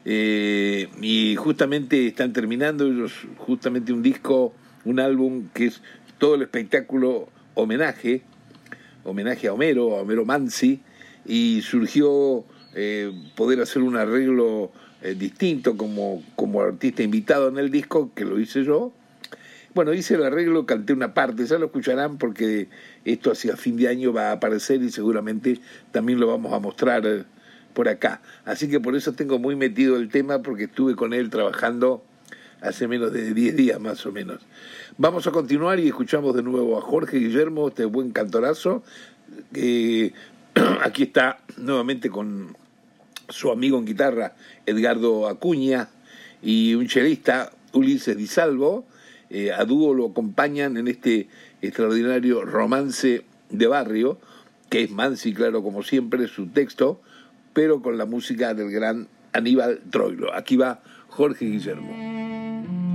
Eh, 0.04 0.88
y 1.00 1.34
justamente 1.36 2.06
están 2.06 2.32
terminando 2.32 2.86
ellos 2.86 3.12
justamente 3.38 3.92
un 3.92 4.02
disco, 4.02 4.52
un 4.84 5.00
álbum 5.00 5.48
que 5.54 5.66
es 5.66 5.82
todo 6.18 6.34
el 6.36 6.42
espectáculo 6.42 7.28
homenaje 7.54 8.22
homenaje 9.06 9.48
a 9.48 9.52
Homero, 9.52 9.96
a 9.96 10.02
Homero 10.02 10.24
Mansi, 10.24 10.80
y 11.24 11.62
surgió 11.62 12.44
eh, 12.74 13.12
poder 13.36 13.60
hacer 13.60 13.82
un 13.82 13.96
arreglo 13.96 14.72
eh, 15.06 15.14
distinto 15.14 15.76
como, 15.76 16.20
como 16.34 16.60
artista 16.60 17.04
invitado 17.04 17.48
en 17.48 17.58
el 17.58 17.70
disco, 17.70 18.10
que 18.12 18.24
lo 18.24 18.40
hice 18.40 18.64
yo. 18.64 18.92
Bueno, 19.72 19.94
hice 19.94 20.14
el 20.14 20.24
arreglo, 20.24 20.66
canté 20.66 20.92
una 20.92 21.14
parte, 21.14 21.46
ya 21.46 21.58
lo 21.58 21.66
escucharán 21.66 22.18
porque 22.18 22.68
esto 23.04 23.30
hacia 23.30 23.56
fin 23.56 23.76
de 23.76 23.86
año 23.86 24.12
va 24.12 24.30
a 24.30 24.32
aparecer 24.32 24.82
y 24.82 24.90
seguramente 24.90 25.60
también 25.92 26.18
lo 26.18 26.26
vamos 26.26 26.52
a 26.52 26.58
mostrar 26.58 27.06
eh, 27.06 27.22
por 27.72 27.88
acá. 27.88 28.20
Así 28.44 28.68
que 28.68 28.80
por 28.80 28.96
eso 28.96 29.12
tengo 29.12 29.38
muy 29.38 29.54
metido 29.54 29.96
el 29.96 30.08
tema 30.08 30.42
porque 30.42 30.64
estuve 30.64 30.96
con 30.96 31.14
él 31.14 31.30
trabajando 31.30 32.02
hace 32.60 32.88
menos 32.88 33.12
de 33.12 33.32
10 33.32 33.54
días 33.54 33.78
más 33.78 34.04
o 34.06 34.12
menos. 34.12 34.40
Vamos 34.98 35.28
a 35.28 35.30
continuar 35.30 35.78
y 35.78 35.86
escuchamos 35.86 36.34
de 36.34 36.42
nuevo 36.42 36.78
a 36.78 36.80
Jorge 36.80 37.18
Guillermo, 37.18 37.68
este 37.68 37.84
buen 37.84 38.10
cantorazo, 38.10 38.82
que 39.52 40.14
aquí 40.82 41.04
está 41.04 41.38
nuevamente 41.58 42.10
con 42.10 42.56
su 43.28 43.50
amigo 43.50 43.78
en 43.78 43.86
guitarra, 43.86 44.34
Edgardo 44.66 45.28
Acuña, 45.28 45.88
y 46.42 46.74
un 46.74 46.86
chelista, 46.86 47.52
Ulises 47.72 48.16
Di 48.16 48.26
Salvo. 48.26 48.86
Eh, 49.30 49.52
a 49.52 49.64
dúo 49.64 49.94
lo 49.94 50.06
acompañan 50.06 50.76
en 50.76 50.88
este 50.88 51.28
extraordinario 51.60 52.44
romance 52.44 53.24
de 53.50 53.66
barrio, 53.66 54.18
que 54.70 54.82
es 54.82 54.90
Mansi, 54.90 55.34
claro, 55.34 55.62
como 55.62 55.82
siempre, 55.82 56.28
su 56.28 56.48
texto, 56.48 57.00
pero 57.52 57.82
con 57.82 57.98
la 57.98 58.06
música 58.06 58.54
del 58.54 58.70
gran 58.70 59.08
Aníbal 59.32 59.80
Troilo. 59.90 60.34
Aquí 60.34 60.56
va 60.56 60.82
Jorge 61.08 61.46
Guillermo. 61.46 62.85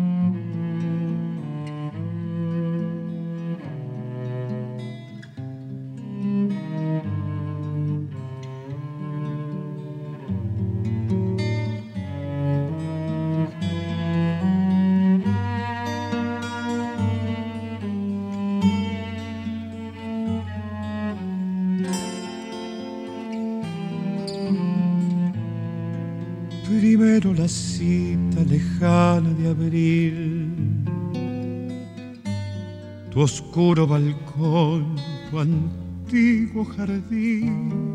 Oscuro 33.21 33.87
balcón, 33.87 34.95
tu 35.29 35.39
antiguo 35.39 36.65
jardín. 36.65 37.93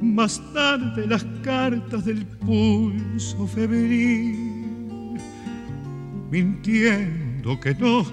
Más 0.00 0.40
tarde 0.52 1.06
las 1.06 1.24
cartas 1.42 2.04
del 2.04 2.26
pulso 2.26 3.46
febril, 3.46 5.16
mintiendo 6.30 7.58
que 7.60 7.74
no, 7.74 8.04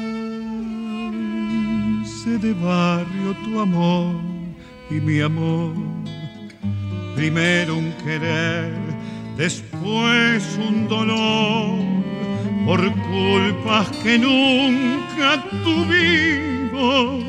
de 2.38 2.52
barrio 2.52 3.34
tu 3.44 3.60
amor 3.60 4.14
y 4.90 4.94
mi 4.94 5.20
amor. 5.20 5.87
Primero 7.18 7.76
un 7.76 7.90
querer, 8.04 8.72
después 9.36 10.56
un 10.68 10.86
dolor, 10.86 11.80
por 12.64 12.80
culpas 12.80 13.88
que 14.04 14.16
nunca 14.16 15.44
tuvimos, 15.64 17.24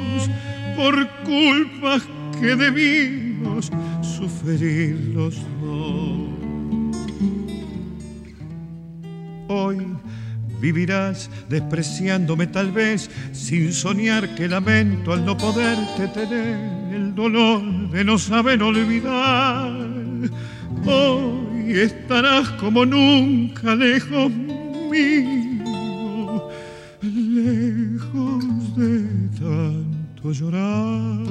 por 0.77 1.09
culpas 1.23 2.03
que 2.39 2.55
debimos 2.55 3.71
sufrir 4.03 4.95
los 5.15 5.35
dos. 5.59 6.29
Hoy 9.47 9.87
vivirás 10.61 11.31
despreciándome 11.49 12.45
tal 12.45 12.71
vez, 12.71 13.09
sin 13.31 13.73
soñar 13.73 14.35
que 14.35 14.47
lamento 14.47 15.13
al 15.13 15.25
no 15.25 15.35
poderte 15.35 16.07
tener 16.09 16.79
el 16.93 17.15
dolor 17.15 17.89
de 17.91 18.03
no 18.03 18.17
saber 18.17 18.61
olvidar. 18.61 19.78
Hoy 20.85 21.79
estarás 21.79 22.49
como 22.51 22.85
nunca 22.85 23.75
lejos 23.75 24.31
mío, 24.91 26.49
lejos 27.01 28.75
de 28.75 29.03
tanto 29.39 30.31
llorar. 30.31 31.25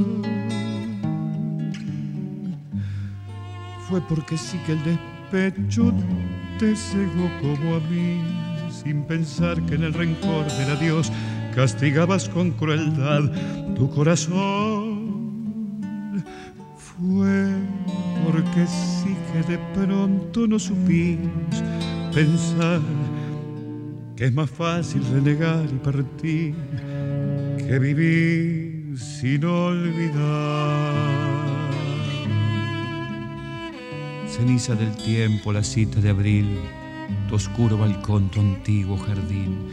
Fue 3.88 4.00
porque 4.02 4.36
sí 4.36 4.58
que 4.66 4.72
el 4.72 4.84
despecho 4.84 5.94
te 6.58 6.76
cegó 6.76 7.30
como 7.40 7.76
a 7.76 7.80
mí, 7.80 8.20
sin 8.70 9.02
pensar 9.04 9.62
que 9.62 9.76
en 9.76 9.84
el 9.84 9.94
rencor 9.94 10.46
del 10.58 10.70
adiós 10.76 11.10
castigabas 11.54 12.28
con 12.28 12.50
crueldad 12.50 13.30
tu 13.74 13.88
corazón. 13.90 15.08
Fue 16.76 17.54
porque 18.30 18.66
sí 18.66 19.16
que 19.32 19.42
de 19.52 19.58
pronto 19.72 20.46
no 20.46 20.58
supimos 20.58 21.62
pensar 22.12 22.80
que 24.16 24.26
es 24.26 24.34
más 24.34 24.50
fácil 24.50 25.02
renegar 25.10 25.64
y 25.64 25.78
partir 25.78 26.54
que 27.56 27.78
vivir 27.78 28.98
sin 28.98 29.44
olvidar. 29.46 30.94
Ceniza 34.28 34.74
del 34.74 34.94
tiempo, 34.96 35.50
la 35.50 35.64
cita 35.64 35.98
de 36.00 36.10
abril, 36.10 36.58
tu 37.30 37.36
oscuro 37.36 37.78
balcón, 37.78 38.28
tu 38.28 38.40
antiguo 38.40 38.98
jardín, 38.98 39.68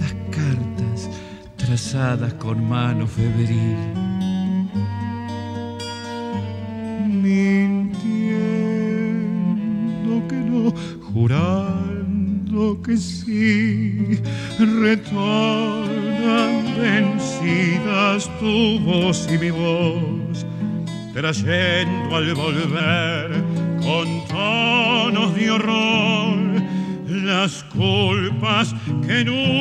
las 0.00 0.12
cartas 0.32 1.08
trazadas 1.56 2.34
con 2.34 2.68
mano 2.68 3.06
febril. 3.06 4.11
Y 19.12 19.36
mi 19.36 19.50
voz, 19.50 20.46
trayendo 21.12 22.16
al 22.16 22.34
volver 22.34 23.44
con 23.82 24.26
tonos 24.26 25.34
de 25.34 25.50
horror 25.50 26.62
las 27.06 27.62
culpas 27.64 28.74
que 29.06 29.22
nunca 29.22 29.51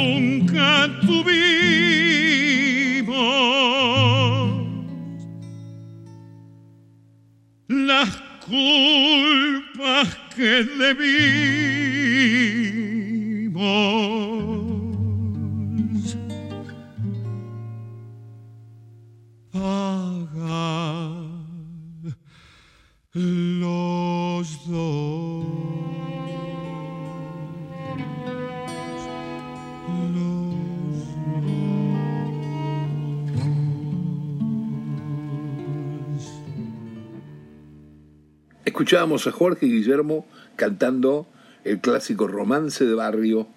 Escuchábamos 38.92 39.26
a 39.26 39.32
Jorge 39.32 39.68
Guillermo 39.68 40.26
cantando 40.58 41.26
el 41.64 41.80
clásico 41.80 42.28
romance 42.28 42.86
de 42.86 42.94
barrio 42.94 43.48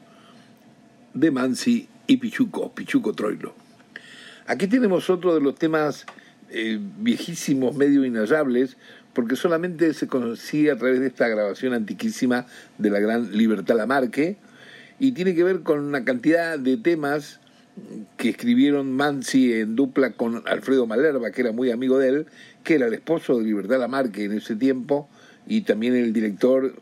de 1.12 1.32
Mansi 1.32 1.88
y 2.06 2.18
Pichuco, 2.18 2.72
Pichuco 2.72 3.14
Troilo. 3.14 3.52
Aquí 4.46 4.68
tenemos 4.68 5.10
otro 5.10 5.34
de 5.34 5.40
los 5.40 5.56
temas 5.56 6.06
eh, 6.50 6.78
viejísimos, 7.00 7.74
medio 7.74 8.04
inhallables, 8.04 8.76
porque 9.12 9.34
solamente 9.34 9.92
se 9.94 10.06
conocía 10.06 10.74
a 10.74 10.76
través 10.76 11.00
de 11.00 11.08
esta 11.08 11.26
grabación 11.26 11.74
antiquísima 11.74 12.46
de 12.78 12.90
la 12.90 13.00
gran 13.00 13.36
Libertad 13.36 13.74
Lamarque, 13.74 14.36
y 15.00 15.10
tiene 15.10 15.34
que 15.34 15.42
ver 15.42 15.62
con 15.62 15.80
una 15.80 16.04
cantidad 16.04 16.60
de 16.60 16.76
temas 16.76 17.40
que 18.18 18.28
escribieron 18.28 18.92
Mansi 18.92 19.52
en 19.52 19.74
dupla 19.74 20.12
con 20.12 20.46
Alfredo 20.46 20.86
Malerba, 20.86 21.32
que 21.32 21.40
era 21.40 21.50
muy 21.50 21.72
amigo 21.72 21.98
de 21.98 22.08
él, 22.08 22.26
que 22.64 22.74
era 22.74 22.86
el 22.86 22.94
esposo 22.94 23.38
de 23.38 23.44
Libertad 23.44 23.78
Lamarque 23.78 24.24
en 24.24 24.32
ese 24.32 24.56
tiempo 24.56 25.08
y 25.46 25.60
también 25.60 25.94
el 25.94 26.12
director 26.12 26.74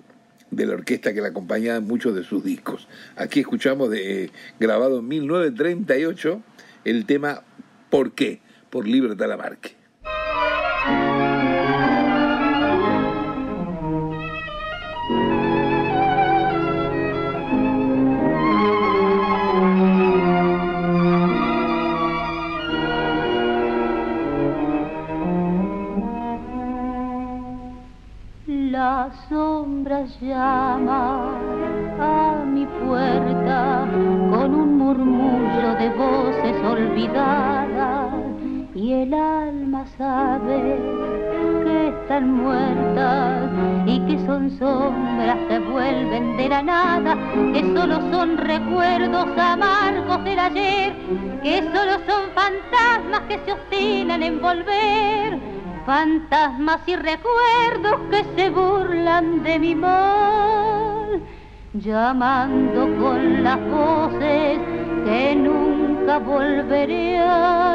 de 0.51 0.67
la 0.67 0.75
orquesta 0.75 1.13
que 1.13 1.21
le 1.21 1.29
acompañaba 1.29 1.79
en 1.79 1.87
muchos 1.87 2.15
de 2.15 2.25
sus 2.25 2.45
discos. 2.45 2.87
Aquí 3.17 3.41
escuchamos 3.41 3.91
de, 3.91 4.31
grabado 4.61 5.01
en 5.01 5.09
1938 5.09 6.41
el 6.85 7.05
tema 7.05 7.43
¿Por 7.91 8.13
qué? 8.13 8.41
por 8.71 8.87
Libertad 8.87 9.29
Lamarque. 9.29 9.82
Muertas 42.21 43.49
y 43.87 43.99
que 44.01 44.19
son 44.27 44.51
sombras 44.59 45.39
que 45.49 45.59
vuelven 45.59 46.37
de 46.37 46.49
la 46.49 46.63
nada, 46.63 47.17
que 47.53 47.63
solo 47.75 48.01
son 48.11 48.37
recuerdos 48.37 49.27
amargos 49.39 50.25
del 50.25 50.39
ayer, 50.39 50.93
que 51.43 51.63
solo 51.63 51.93
son 52.07 52.23
fantasmas 52.35 53.21
que 53.29 53.41
se 53.45 53.53
obstinan 53.53 54.23
en 54.23 54.41
volver 54.43 55.53
fantasmas 55.87 56.81
y 56.87 56.97
recuerdos 56.97 58.01
que 58.11 58.25
se 58.37 58.51
burlan 58.51 59.43
de 59.43 59.59
mi 59.59 59.75
mal, 59.75 61.21
llamando 61.75 62.83
con 63.03 63.43
las 63.43 63.59
voces 63.69 64.59
que 65.05 65.35
nunca 65.37 66.19
volveré 66.19 67.19
a 67.19 67.72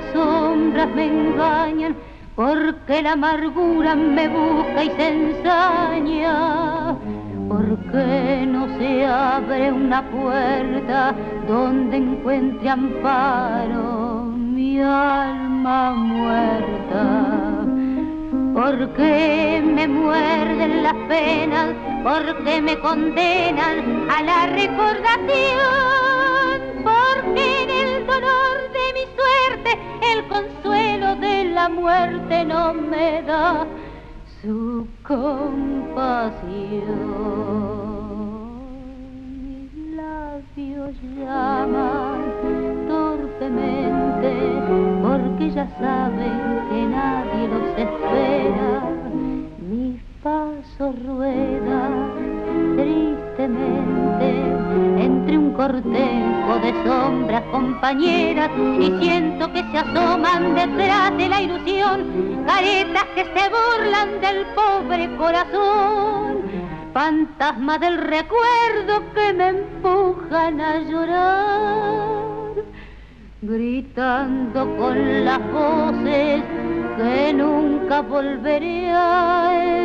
las 0.00 0.12
sombras 0.12 0.88
me 0.94 1.06
engañan, 1.06 1.96
porque 2.34 3.02
la 3.02 3.12
amargura 3.12 3.94
me 3.94 4.28
busca 4.28 4.84
y 4.84 4.90
se 4.90 5.08
ensaña 5.08 6.96
¿Por 7.48 7.76
qué 7.90 8.46
no 8.46 8.68
se 8.78 9.04
abre 9.04 9.72
una 9.72 10.02
puerta 10.08 11.14
donde 11.48 11.96
encuentre 11.96 12.70
amparo 12.70 14.22
mi 14.36 14.80
alma 14.80 15.90
muerta? 15.92 17.66
¿Por 18.54 18.92
qué 18.94 19.62
me 19.64 19.88
muerden 19.88 20.82
las 20.84 20.94
penas? 21.08 21.74
¿Por 22.04 22.44
qué 22.44 22.62
me 22.62 22.78
condenan 22.78 24.08
a 24.08 24.22
la 24.22 24.46
recordación? 24.46 25.49
La 31.60 31.68
muerte 31.68 32.42
no 32.46 32.72
me 32.72 33.22
da 33.22 33.66
su 34.40 34.86
compasión. 35.06 35.26
Mis 39.44 39.70
labios 39.94 40.94
llaman 41.18 42.20
torpemente 42.88 44.32
porque 45.02 45.50
ya 45.50 45.66
saben 45.78 46.38
que 46.70 46.80
nadie 46.96 47.42
los 47.54 47.68
espera. 47.84 48.72
Mi 49.68 50.00
paso 50.22 50.94
rueda 51.04 51.80
tristemente 52.80 54.28
entre 54.98 55.38
un 55.38 55.52
cortejo 55.52 56.58
de 56.62 56.72
sombras 56.84 57.42
compañeras 57.50 58.50
y 58.78 58.92
siento 59.00 59.52
que 59.52 59.62
se 59.70 59.78
asoman 59.78 60.54
detrás 60.54 61.16
de 61.16 61.28
la 61.28 61.42
ilusión 61.42 62.44
caretas 62.46 63.04
que 63.14 63.24
se 63.24 63.48
burlan 63.48 64.20
del 64.20 64.46
pobre 64.54 65.16
corazón 65.16 66.38
fantasmas 66.92 67.80
del 67.80 67.98
recuerdo 67.98 69.12
que 69.14 69.32
me 69.32 69.48
empujan 69.48 70.60
a 70.60 70.78
llorar 70.80 72.64
gritando 73.42 74.76
con 74.76 75.24
las 75.24 75.40
voces 75.52 76.42
que 76.96 77.32
nunca 77.32 78.02
volveré 78.02 78.90
a 78.90 79.80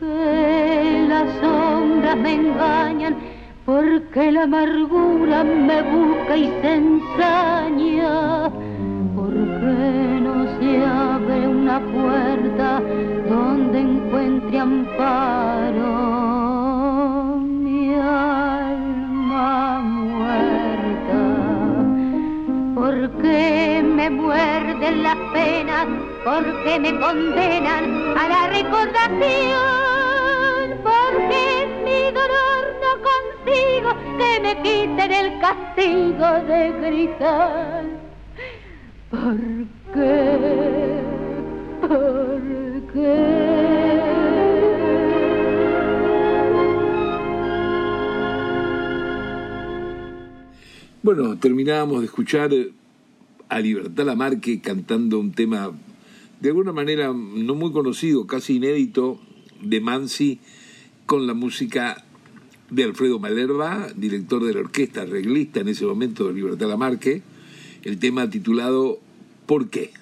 Porque 0.00 1.06
las 1.08 1.28
sombras 1.40 2.16
me 2.18 2.34
engañan, 2.34 3.16
porque 3.66 4.30
la 4.30 4.44
amargura 4.44 5.42
me 5.42 5.82
busca 5.82 6.36
y 6.36 6.46
se 6.60 6.74
ensaña, 6.74 8.48
porque 9.16 10.20
no 10.22 10.46
se 10.60 10.84
abre 10.84 11.48
una 11.48 11.80
puerta 11.80 12.80
donde 13.28 13.80
encuentre 13.80 14.58
amparo 14.60 15.88
mi 17.40 17.94
alma 17.94 19.80
muerta, 19.80 21.22
porque 22.76 23.82
me 23.84 24.10
muerden 24.10 25.02
las 25.02 25.16
penas, 25.32 25.86
porque 26.24 26.78
me 26.78 27.00
condenan 27.00 28.16
a 28.16 28.28
la 28.28 28.46
recordación 28.48 29.87
porque 30.88 31.44
mi 31.84 32.00
dolor 32.18 32.62
no 32.84 32.92
consigo 33.08 33.90
que 34.18 34.30
me 34.44 34.52
quiten 34.62 35.10
el 35.12 35.28
castigo 35.40 36.28
de 36.50 36.60
gritar. 36.82 37.84
¿Por 39.10 39.38
qué? 39.94 41.00
¿Por 41.80 42.42
qué? 42.92 43.68
Bueno, 51.02 51.38
terminábamos 51.38 52.00
de 52.00 52.06
escuchar 52.06 52.50
a 53.48 53.60
Libertad 53.60 54.04
Lamarque 54.04 54.60
cantando 54.60 55.18
un 55.18 55.32
tema 55.32 55.72
de 56.40 56.48
alguna 56.50 56.72
manera 56.72 57.08
no 57.14 57.54
muy 57.54 57.72
conocido, 57.72 58.26
casi 58.26 58.56
inédito, 58.56 59.18
de 59.62 59.80
Mansi 59.80 60.40
con 61.08 61.26
la 61.26 61.32
música 61.32 62.04
de 62.68 62.84
Alfredo 62.84 63.18
Malerva, 63.18 63.88
director 63.96 64.44
de 64.44 64.52
la 64.52 64.60
orquesta, 64.60 65.00
arreglista 65.00 65.60
en 65.60 65.68
ese 65.68 65.86
momento 65.86 66.28
de 66.28 66.34
Libertad 66.34 66.68
Lamarque, 66.68 67.22
el 67.82 67.98
tema 67.98 68.28
titulado 68.28 69.00
¿Por 69.46 69.70
qué? 69.70 69.92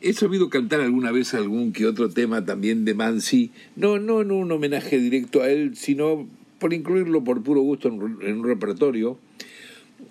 He 0.00 0.14
sabido 0.14 0.48
cantar 0.48 0.80
alguna 0.80 1.12
vez 1.12 1.34
algún 1.34 1.74
que 1.74 1.84
otro 1.84 2.08
tema 2.08 2.46
también 2.46 2.86
de 2.86 2.94
Mansi, 2.94 3.50
no, 3.76 3.98
no 3.98 4.22
en 4.22 4.30
un 4.30 4.50
homenaje 4.50 4.98
directo 4.98 5.42
a 5.42 5.50
él, 5.50 5.76
sino 5.76 6.26
por 6.58 6.72
incluirlo 6.72 7.22
por 7.22 7.42
puro 7.42 7.60
gusto 7.60 7.88
en, 7.88 8.00
un 8.38 8.44
repertorio. 8.44 9.18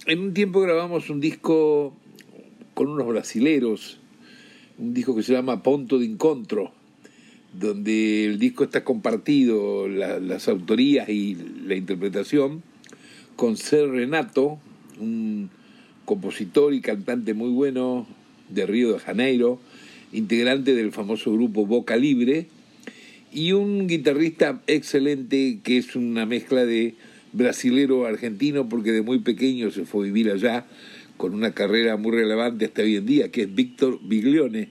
En 0.05 0.19
un 0.19 0.35
tiempo 0.35 0.61
grabamos 0.61 1.09
un 1.09 1.19
disco 1.19 1.97
con 2.75 2.89
unos 2.89 3.07
brasileros, 3.07 3.99
un 4.77 4.93
disco 4.93 5.15
que 5.15 5.23
se 5.23 5.33
llama 5.33 5.63
Ponto 5.63 5.97
de 5.97 6.05
Encontro, 6.05 6.73
donde 7.53 8.25
el 8.25 8.39
disco 8.39 8.63
está 8.63 8.83
compartido, 8.83 9.87
las 9.87 10.47
autorías 10.47 11.09
y 11.09 11.37
la 11.65 11.75
interpretación, 11.75 12.63
con 13.35 13.57
Ser 13.57 13.89
Renato, 13.89 14.59
un 14.99 15.49
compositor 16.05 16.73
y 16.73 16.81
cantante 16.81 17.33
muy 17.33 17.49
bueno 17.49 18.07
de 18.49 18.65
Río 18.65 18.93
de 18.93 18.99
Janeiro, 18.99 19.59
integrante 20.13 20.75
del 20.75 20.91
famoso 20.91 21.33
grupo 21.33 21.65
Boca 21.65 21.95
Libre, 21.95 22.47
y 23.33 23.53
un 23.53 23.87
guitarrista 23.87 24.61
excelente 24.67 25.59
que 25.63 25.77
es 25.77 25.95
una 25.95 26.25
mezcla 26.25 26.65
de 26.65 26.95
brasilero 27.33 28.05
argentino, 28.05 28.67
porque 28.67 28.91
de 28.91 29.01
muy 29.01 29.19
pequeño 29.19 29.71
se 29.71 29.85
fue 29.85 30.03
a 30.03 30.05
vivir 30.05 30.31
allá, 30.31 30.65
con 31.17 31.33
una 31.33 31.53
carrera 31.53 31.97
muy 31.97 32.11
relevante 32.11 32.65
hasta 32.65 32.81
hoy 32.81 32.95
en 32.95 33.05
día, 33.05 33.31
que 33.31 33.43
es 33.43 33.55
Víctor 33.55 33.99
Biglione. 34.03 34.69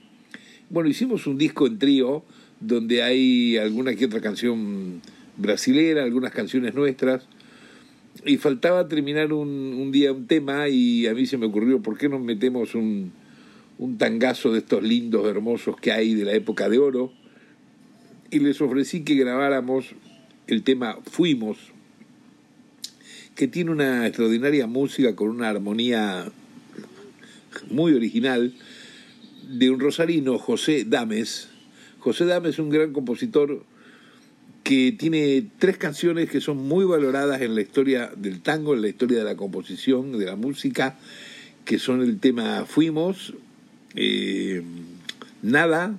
Bueno, 0.69 0.89
hicimos 0.89 1.25
un 1.25 1.37
disco 1.37 1.65
en 1.65 1.79
trío, 1.79 2.23
donde 2.61 3.03
hay 3.03 3.57
alguna 3.57 3.95
que 3.95 4.05
otra 4.05 4.21
canción 4.21 5.01
brasilera, 5.35 6.03
algunas 6.03 6.31
canciones 6.31 6.73
nuestras. 6.73 7.23
Y 8.25 8.37
faltaba 8.37 8.87
terminar 8.87 9.33
un, 9.33 9.49
un, 9.49 9.91
día 9.91 10.13
un 10.13 10.27
tema 10.27 10.69
y 10.69 11.07
a 11.07 11.13
mí 11.13 11.25
se 11.25 11.37
me 11.37 11.47
ocurrió, 11.47 11.81
¿por 11.81 11.97
qué 11.97 12.07
no 12.07 12.19
metemos 12.19 12.75
un, 12.75 13.11
un 13.79 13.97
tangazo 13.97 14.51
de 14.51 14.59
estos 14.59 14.83
lindos, 14.83 15.25
hermosos 15.27 15.75
que 15.79 15.91
hay 15.91 16.13
de 16.13 16.25
la 16.25 16.33
época 16.33 16.69
de 16.69 16.77
oro? 16.77 17.11
Y 18.29 18.39
les 18.39 18.61
ofrecí 18.61 19.03
que 19.03 19.15
grabáramos 19.15 19.95
el 20.47 20.63
tema 20.63 20.99
Fuimos, 21.03 21.57
que 23.35 23.47
tiene 23.47 23.71
una 23.71 24.05
extraordinaria 24.05 24.67
música 24.67 25.15
con 25.15 25.29
una 25.29 25.49
armonía 25.49 26.31
muy 27.69 27.93
original 27.93 28.53
de 29.49 29.69
un 29.69 29.79
rosarino, 29.79 30.37
José 30.37 30.85
Dames, 30.85 31.50
José 32.01 32.25
Dame 32.25 32.49
es 32.49 32.57
un 32.57 32.71
gran 32.71 32.93
compositor 32.93 33.63
que 34.63 34.91
tiene 34.91 35.45
tres 35.59 35.77
canciones 35.77 36.31
que 36.31 36.41
son 36.41 36.57
muy 36.57 36.83
valoradas 36.83 37.41
en 37.41 37.53
la 37.53 37.61
historia 37.61 38.11
del 38.17 38.41
tango, 38.41 38.73
en 38.73 38.81
la 38.81 38.87
historia 38.87 39.19
de 39.19 39.23
la 39.23 39.35
composición, 39.35 40.17
de 40.17 40.25
la 40.25 40.35
música, 40.35 40.97
que 41.63 41.77
son 41.77 42.01
el 42.01 42.19
tema 42.19 42.65
Fuimos, 42.65 43.35
eh, 43.95 44.63
Nada 45.43 45.95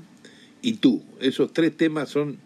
y 0.60 0.74
Tú. 0.74 1.02
Esos 1.20 1.52
tres 1.52 1.76
temas 1.76 2.08
son 2.08 2.38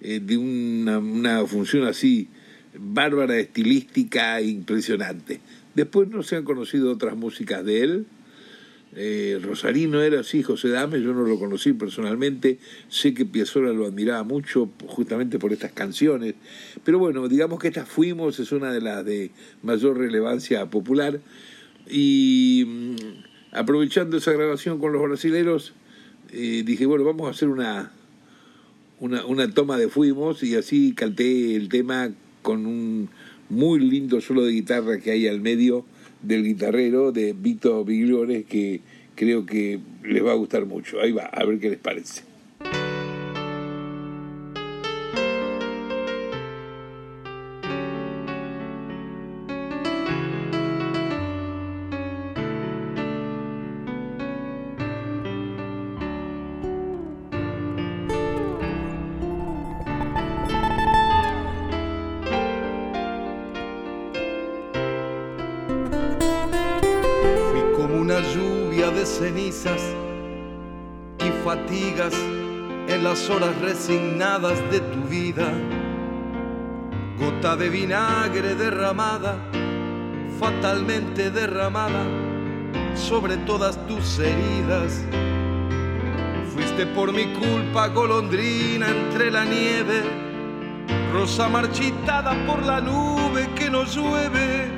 eh, 0.00 0.20
de 0.24 0.38
una, 0.38 0.98
una 0.98 1.46
función 1.46 1.86
así 1.86 2.28
bárbara, 2.74 3.38
estilística, 3.38 4.40
impresionante. 4.40 5.40
Después 5.74 6.08
no 6.08 6.22
se 6.22 6.36
han 6.36 6.44
conocido 6.44 6.90
otras 6.90 7.16
músicas 7.16 7.64
de 7.66 7.82
él, 7.82 8.06
eh, 8.94 9.38
Rosarino 9.42 10.00
era 10.00 10.20
así, 10.20 10.42
José 10.42 10.68
Dame, 10.68 11.00
yo 11.02 11.12
no 11.12 11.24
lo 11.24 11.38
conocí 11.38 11.72
personalmente, 11.74 12.58
sé 12.88 13.12
que 13.12 13.26
Piazzolla 13.26 13.72
lo 13.72 13.86
admiraba 13.86 14.22
mucho 14.24 14.70
justamente 14.86 15.38
por 15.38 15.52
estas 15.52 15.72
canciones, 15.72 16.34
pero 16.84 16.98
bueno, 16.98 17.28
digamos 17.28 17.58
que 17.58 17.68
estas 17.68 17.88
Fuimos 17.88 18.40
es 18.40 18.50
una 18.50 18.72
de 18.72 18.80
las 18.80 19.04
de 19.04 19.30
mayor 19.62 19.98
relevancia 19.98 20.70
popular 20.70 21.20
y 21.88 22.64
mm, 22.66 22.96
aprovechando 23.52 24.16
esa 24.16 24.32
grabación 24.32 24.78
con 24.78 24.92
los 24.92 25.02
brasileros, 25.02 25.74
eh, 26.32 26.62
dije, 26.64 26.86
bueno, 26.86 27.04
vamos 27.04 27.28
a 27.28 27.30
hacer 27.30 27.48
una, 27.48 27.92
una, 29.00 29.26
una 29.26 29.52
toma 29.52 29.76
de 29.76 29.88
Fuimos 29.88 30.42
y 30.42 30.56
así 30.56 30.94
canté 30.94 31.56
el 31.56 31.68
tema 31.68 32.10
con 32.40 32.64
un 32.64 33.10
muy 33.50 33.80
lindo 33.80 34.20
solo 34.20 34.44
de 34.44 34.52
guitarra 34.52 34.98
que 34.98 35.10
hay 35.10 35.26
al 35.26 35.40
medio 35.40 35.84
del 36.22 36.44
guitarrero 36.44 37.12
de 37.12 37.32
Vito 37.32 37.84
Bigliones 37.84 38.44
que 38.46 38.80
creo 39.14 39.46
que 39.46 39.80
les 40.04 40.24
va 40.24 40.32
a 40.32 40.36
gustar 40.36 40.66
mucho. 40.66 41.00
Ahí 41.00 41.12
va, 41.12 41.24
a 41.24 41.44
ver 41.44 41.58
qué 41.58 41.70
les 41.70 41.78
parece. 41.78 42.27
Resignadas 74.28 74.70
de 74.70 74.80
tu 74.80 75.08
vida. 75.08 75.52
Gota 77.18 77.56
de 77.56 77.68
vinagre 77.68 78.54
derramada, 78.54 79.36
fatalmente 80.38 81.30
derramada 81.30 82.04
sobre 82.94 83.36
todas 83.38 83.76
tus 83.86 84.18
heridas. 84.18 85.04
Fuiste 86.52 86.86
por 86.86 87.12
mi 87.12 87.32
culpa 87.34 87.88
golondrina 87.88 88.88
entre 88.88 89.30
la 89.30 89.44
nieve, 89.44 90.02
rosa 91.12 91.48
marchitada 91.48 92.34
por 92.46 92.64
la 92.64 92.80
nube 92.80 93.48
que 93.54 93.70
nos 93.70 93.94
llueve. 93.96 94.70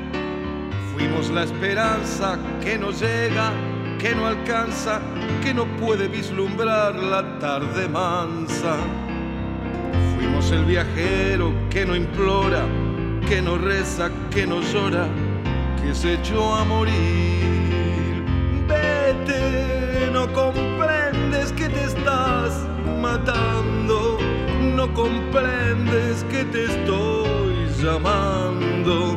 Fuimos 0.93 1.31
la 1.31 1.45
esperanza 1.45 2.39
que 2.63 2.79
nos 2.79 3.01
llega, 3.01 3.53
que 3.99 4.15
no 4.15 4.27
alcanza, 4.27 5.01
que 5.43 5.53
no 5.53 5.65
puede 5.79 6.09
vislumbrar 6.09 6.95
la 6.95 7.39
tarde 7.39 7.89
mansa. 7.89 8.77
Fuimos 10.21 10.51
el 10.53 10.67
viajero 10.67 11.55
que 11.71 11.87
no 11.87 11.97
implora, 11.97 12.67
que 13.27 13.41
no 13.41 13.57
reza, 13.57 14.11
que 14.31 14.47
no 14.47 14.61
llora, 14.61 15.09
que 15.83 15.95
se 15.95 16.15
echó 16.15 16.55
a 16.57 16.63
morir. 16.63 18.23
Vete, 18.69 20.11
no 20.13 20.31
comprendes 20.35 21.53
que 21.53 21.71
te 21.71 21.85
estás 21.85 22.67
matando, 23.01 24.19
no 24.77 24.93
comprendes 24.93 26.23
que 26.25 26.45
te 26.45 26.65
estoy 26.67 27.67
llamando. 27.83 29.17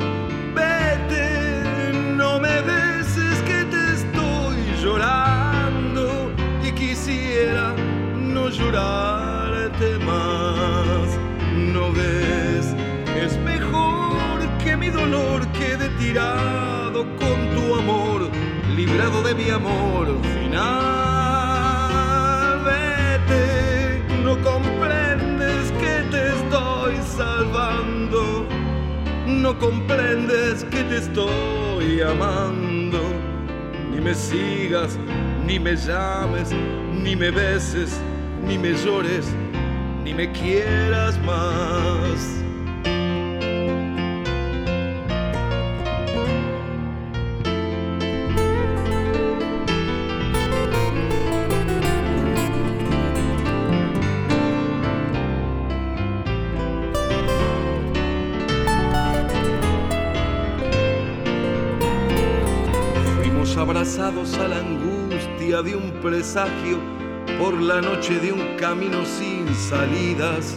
Vete, 0.56 1.91
no 2.16 2.39
me 2.39 2.62
beses 2.62 3.41
que 3.41 3.66
te 3.66 3.93
estoy 3.93 4.56
llorando 4.82 6.32
y 6.64 6.72
quisiera 6.72 7.76
no 8.16 8.47
llorarte 8.47 9.97
más. 10.06 10.12
Mi 14.84 14.90
dolor 14.90 15.48
quede 15.54 15.88
tirado 15.98 17.06
con 17.16 17.38
tu 17.56 17.76
amor, 17.76 18.30
librado 18.76 19.22
de 19.24 19.34
mi 19.34 19.50
amor 19.50 20.08
final. 20.36 20.64
Vete, 22.66 24.04
no 24.24 24.38
comprendes 24.42 25.72
que 25.82 26.04
te 26.12 26.22
estoy 26.38 26.96
salvando, 27.16 28.46
no 29.26 29.58
comprendes 29.58 30.66
que 30.66 30.84
te 30.84 30.98
estoy 30.98 32.02
amando. 32.02 33.00
Ni 33.90 34.02
me 34.02 34.14
sigas, 34.14 35.00
ni 35.46 35.60
me 35.60 35.78
llames, 35.78 36.52
ni 36.92 37.16
me 37.16 37.32
beses, 37.32 38.02
ni 38.46 38.58
me 38.58 38.74
llores, 38.74 39.34
ni 40.04 40.14
me 40.14 40.30
quieras 40.34 41.18
más. 41.20 42.43
Abrazados 63.64 64.34
a 64.39 64.49
la 64.49 64.57
angustia 64.57 65.61
de 65.61 65.74
un 65.74 65.89
presagio 66.01 66.80
por 67.39 67.53
la 67.53 67.80
noche 67.80 68.20
de 68.20 68.34
un 68.34 68.57
camino 68.57 69.05
sin 69.05 69.47
salidas, 69.55 70.53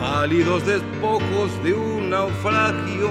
pálidos 0.00 0.64
despojos 0.64 1.50
de 1.62 1.74
un 1.74 2.08
naufragio, 2.08 3.10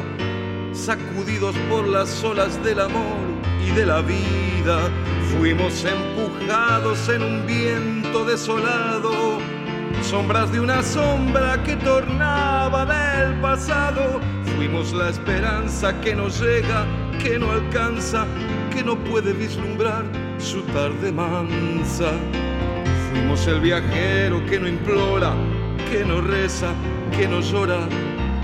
sacudidos 0.74 1.56
por 1.70 1.88
las 1.88 2.24
olas 2.24 2.64
del 2.64 2.80
amor 2.80 3.20
y 3.64 3.70
de 3.76 3.86
la 3.86 4.02
vida. 4.02 4.90
Fuimos 5.38 5.86
empujados 5.86 7.08
en 7.08 7.22
un 7.22 7.46
viento 7.46 8.26
desolado, 8.26 9.38
sombras 10.02 10.52
de 10.52 10.60
una 10.60 10.82
sombra 10.82 11.62
que 11.64 11.76
tornaba 11.76 12.84
del 12.88 13.40
pasado. 13.42 14.20
Fuimos 14.56 14.92
la 14.92 15.10
esperanza 15.10 16.02
que 16.02 16.16
nos 16.16 16.42
llega, 16.42 16.84
que 17.22 17.38
no 17.38 17.52
alcanza, 17.52 18.26
que 18.78 18.84
no 18.84 18.96
puede 18.96 19.34
vislumbrar 19.34 20.06
su 20.38 20.62
tarde 20.62 21.12
mansa. 21.12 22.12
Fuimos 23.10 23.48
el 23.48 23.60
viajero 23.60 24.46
que 24.46 24.60
no 24.60 24.68
implora, 24.68 25.34
que 25.90 26.06
no 26.06 26.22
reza, 26.22 26.68
que 27.18 27.28
no 27.28 27.40
llora, 27.42 27.90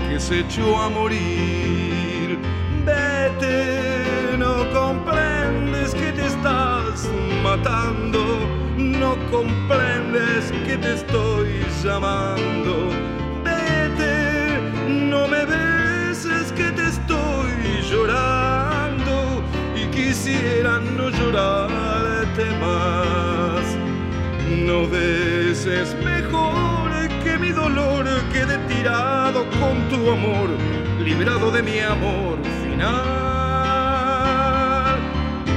que 0.08 0.18
se 0.18 0.40
echó 0.40 0.82
a 0.82 0.88
morir. 0.88 2.36
Vete, 2.84 4.36
no 4.36 4.68
comprendes 4.72 5.94
que 5.94 6.10
te 6.10 6.26
estás 6.26 7.08
matando, 7.44 8.40
no 8.76 9.14
comprendes 9.30 10.50
que 10.66 10.76
te 10.76 10.94
estoy 10.94 11.64
llamando. 11.84 13.03
Y 20.14 20.16
quisiera 20.16 20.78
no 20.78 21.10
llorarte 21.10 22.44
más. 22.60 23.64
No 24.64 24.88
ves, 24.88 25.66
es 25.66 25.94
mejor 26.04 26.90
que 27.24 27.36
mi 27.38 27.50
dolor 27.50 28.06
quede 28.32 28.58
tirado 28.68 29.44
con 29.60 29.88
tu 29.88 30.10
amor, 30.10 30.50
librado 31.02 31.50
de 31.50 31.62
mi 31.62 31.80
amor 31.80 32.38
final. 32.62 32.94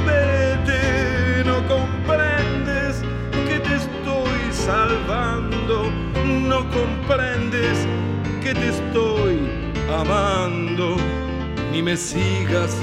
Vete, 0.06 1.44
no 1.46 1.58
comprendes 1.68 3.04
que 3.48 3.60
te 3.60 3.76
estoy 3.76 4.40
salvando, 4.52 5.92
no 6.26 6.68
comprendes 6.72 7.86
que 8.42 8.54
te 8.56 8.70
estoy 8.70 9.40
amando. 10.02 10.98
Ni 11.72 11.84
me 11.84 11.96
sigas, 11.96 12.76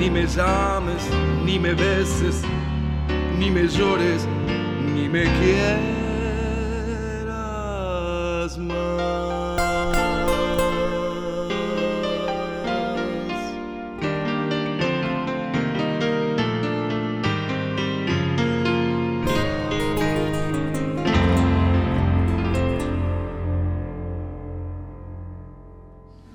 ni 0.00 0.08
me 0.08 0.26
llames, 0.26 1.02
ni 1.44 1.58
me 1.58 1.74
beses, 1.74 2.42
ni 3.38 3.50
me 3.50 3.68
llores 3.68 4.26
ni 4.94 5.08
me 5.08 5.24
quieras 5.24 5.99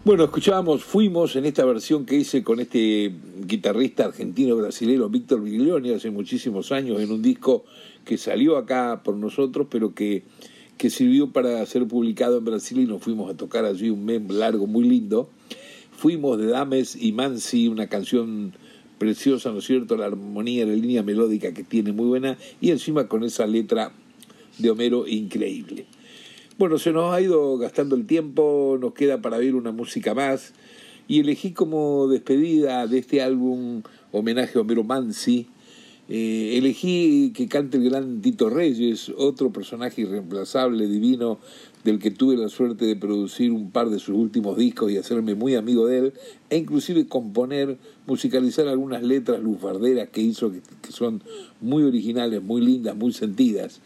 Bueno, 0.05 0.23
escuchábamos, 0.25 0.83
fuimos 0.83 1.35
en 1.35 1.45
esta 1.45 1.65
versión 1.65 2.05
que 2.05 2.15
hice 2.15 2.43
con 2.43 2.59
este 2.59 3.11
guitarrista 3.47 4.05
argentino 4.05 4.55
brasilero 4.55 5.09
Víctor 5.09 5.41
Viglioni 5.41 5.93
hace 5.93 6.11
muchísimos 6.11 6.71
años 6.71 7.01
en 7.01 7.11
un 7.11 7.23
disco 7.23 7.65
que 8.05 8.19
salió 8.19 8.57
acá 8.57 9.01
por 9.03 9.15
nosotros, 9.15 9.65
pero 9.67 9.95
que, 9.95 10.21
que 10.77 10.91
sirvió 10.91 11.31
para 11.31 11.65
ser 11.65 11.87
publicado 11.87 12.37
en 12.37 12.45
Brasil 12.45 12.81
y 12.81 12.85
nos 12.85 13.01
fuimos 13.01 13.31
a 13.31 13.35
tocar 13.35 13.65
allí 13.65 13.89
un 13.89 14.05
mes 14.05 14.21
largo, 14.29 14.67
muy 14.67 14.87
lindo. 14.87 15.27
Fuimos 15.97 16.37
de 16.37 16.45
Dames 16.45 16.95
y 16.95 17.11
Mansi, 17.11 17.67
una 17.67 17.87
canción 17.87 18.53
preciosa, 18.99 19.49
¿no 19.49 19.57
es 19.57 19.65
cierto? 19.65 19.97
La 19.97 20.05
armonía, 20.05 20.67
la 20.67 20.73
línea 20.73 21.01
melódica 21.01 21.51
que 21.51 21.63
tiene 21.63 21.93
muy 21.93 22.05
buena 22.05 22.37
y 22.61 22.69
encima 22.69 23.07
con 23.07 23.23
esa 23.23 23.47
letra 23.47 23.91
de 24.59 24.69
Homero 24.69 25.07
increíble. 25.07 25.87
Bueno, 26.57 26.77
se 26.77 26.93
nos 26.93 27.13
ha 27.13 27.19
ido 27.19 27.57
gastando 27.57 27.97
el 27.97 28.07
tiempo, 28.07 28.77
nos 28.79 28.93
queda 28.93 29.21
para 29.21 29.37
ver 29.37 29.55
una 29.55 29.73
música 29.73 30.13
más 30.13 30.53
y 31.05 31.19
elegí 31.19 31.51
como 31.51 32.07
despedida 32.07 32.87
de 32.87 32.99
este 32.99 33.21
álbum 33.21 33.81
homenaje 34.13 34.57
a 34.57 34.61
Homero 34.61 34.85
Mansi, 34.85 35.47
eh, 36.07 36.53
elegí 36.57 37.33
que 37.35 37.49
cante 37.49 37.75
el 37.75 37.89
gran 37.89 38.21
Tito 38.21 38.49
Reyes, 38.49 39.11
otro 39.17 39.51
personaje 39.51 40.03
irreemplazable, 40.03 40.87
divino, 40.87 41.39
del 41.83 41.99
que 41.99 42.09
tuve 42.09 42.37
la 42.37 42.47
suerte 42.47 42.85
de 42.85 42.95
producir 42.95 43.51
un 43.51 43.71
par 43.71 43.89
de 43.89 43.99
sus 43.99 44.15
últimos 44.15 44.55
discos 44.55 44.89
y 44.93 44.97
hacerme 44.97 45.35
muy 45.35 45.55
amigo 45.55 45.87
de 45.87 45.97
él, 45.97 46.13
e 46.49 46.55
inclusive 46.55 47.05
componer, 47.05 47.77
musicalizar 48.07 48.69
algunas 48.69 49.03
letras 49.03 49.41
lufarderas 49.41 50.07
que 50.07 50.21
hizo, 50.21 50.53
que 50.53 50.91
son 50.93 51.21
muy 51.59 51.83
originales, 51.83 52.41
muy 52.41 52.61
lindas, 52.61 52.95
muy 52.95 53.11
sentidas. 53.11 53.81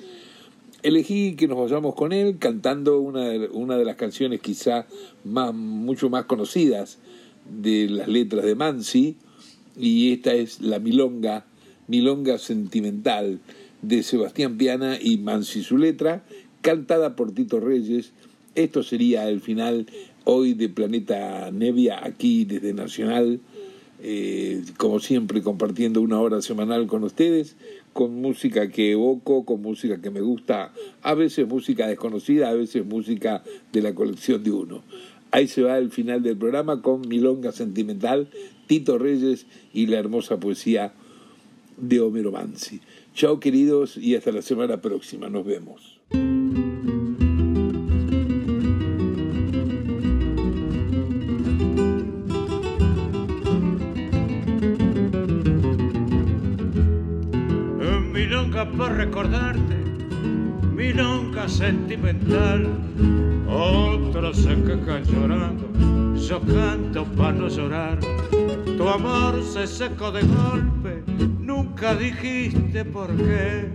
Elegí 0.81 1.35
que 1.35 1.47
nos 1.47 1.57
vayamos 1.57 1.95
con 1.95 2.13
él 2.13 2.37
cantando 2.39 2.99
una 2.99 3.27
de, 3.27 3.49
una 3.51 3.77
de 3.77 3.85
las 3.85 3.95
canciones 3.95 4.39
quizá 4.39 4.87
más, 5.23 5.53
mucho 5.53 6.09
más 6.09 6.25
conocidas 6.25 6.99
de 7.61 7.89
las 7.89 8.07
letras 8.07 8.45
de 8.45 8.55
Mansi, 8.55 9.17
y 9.77 10.13
esta 10.13 10.33
es 10.33 10.61
La 10.61 10.79
Milonga 10.79 11.45
Milonga 11.89 12.37
Sentimental 12.37 13.39
de 13.81 14.03
Sebastián 14.03 14.57
Piana 14.57 14.97
y 15.01 15.17
Mansi 15.17 15.63
su 15.63 15.77
letra, 15.77 16.23
cantada 16.61 17.15
por 17.15 17.31
Tito 17.31 17.59
Reyes. 17.59 18.11
Esto 18.53 18.83
sería 18.83 19.27
el 19.27 19.41
final 19.41 19.87
hoy 20.23 20.53
de 20.53 20.69
Planeta 20.69 21.49
Nevia, 21.51 22.05
aquí 22.05 22.45
desde 22.45 22.73
Nacional, 22.73 23.39
eh, 24.03 24.63
como 24.77 24.99
siempre 24.99 25.41
compartiendo 25.41 26.01
una 26.01 26.19
hora 26.19 26.41
semanal 26.43 26.85
con 26.85 27.03
ustedes, 27.03 27.55
con 27.93 28.21
música 28.21 28.69
que 28.69 28.91
evoco, 28.91 29.45
con 29.45 29.61
música 29.61 30.01
que 30.01 30.09
me 30.09 30.21
gusta, 30.21 30.73
a 31.01 31.13
veces 31.13 31.47
música 31.47 31.87
desconocida, 31.87 32.49
a 32.49 32.53
veces 32.53 32.85
música 32.85 33.43
de 33.71 33.81
la 33.81 33.93
colección 33.93 34.43
de 34.43 34.51
uno. 34.51 34.83
Ahí 35.31 35.47
se 35.47 35.61
va 35.61 35.77
el 35.77 35.91
final 35.91 36.23
del 36.23 36.37
programa 36.37 36.81
con 36.81 37.07
Milonga 37.07 37.51
Sentimental, 37.51 38.29
Tito 38.67 38.97
Reyes 38.97 39.45
y 39.73 39.87
la 39.87 39.99
hermosa 39.99 40.39
poesía 40.39 40.93
de 41.77 41.99
Homero 41.99 42.31
Mansi. 42.31 42.81
Chao 43.13 43.39
queridos 43.39 43.97
y 43.97 44.15
hasta 44.15 44.31
la 44.31 44.41
semana 44.41 44.81
próxima. 44.81 45.29
Nos 45.29 45.45
vemos. 45.45 45.99
Milonga 58.59 58.77
para 58.77 58.95
recordarte, 58.95 59.75
milonga 60.75 61.47
sentimental. 61.47 62.67
Otros 63.47 64.35
se 64.35 64.49
quejan 64.63 65.03
llorando, 65.05 66.17
yo 66.17 66.41
canto 66.41 67.05
para 67.05 67.31
no 67.31 67.47
llorar. 67.47 67.99
Tu 68.65 68.89
amor 68.89 69.41
se 69.43 69.65
secó 69.65 70.11
de 70.11 70.23
golpe, 70.23 71.03
nunca 71.39 71.95
dijiste 71.95 72.83
por 72.83 73.15
qué. 73.15 73.69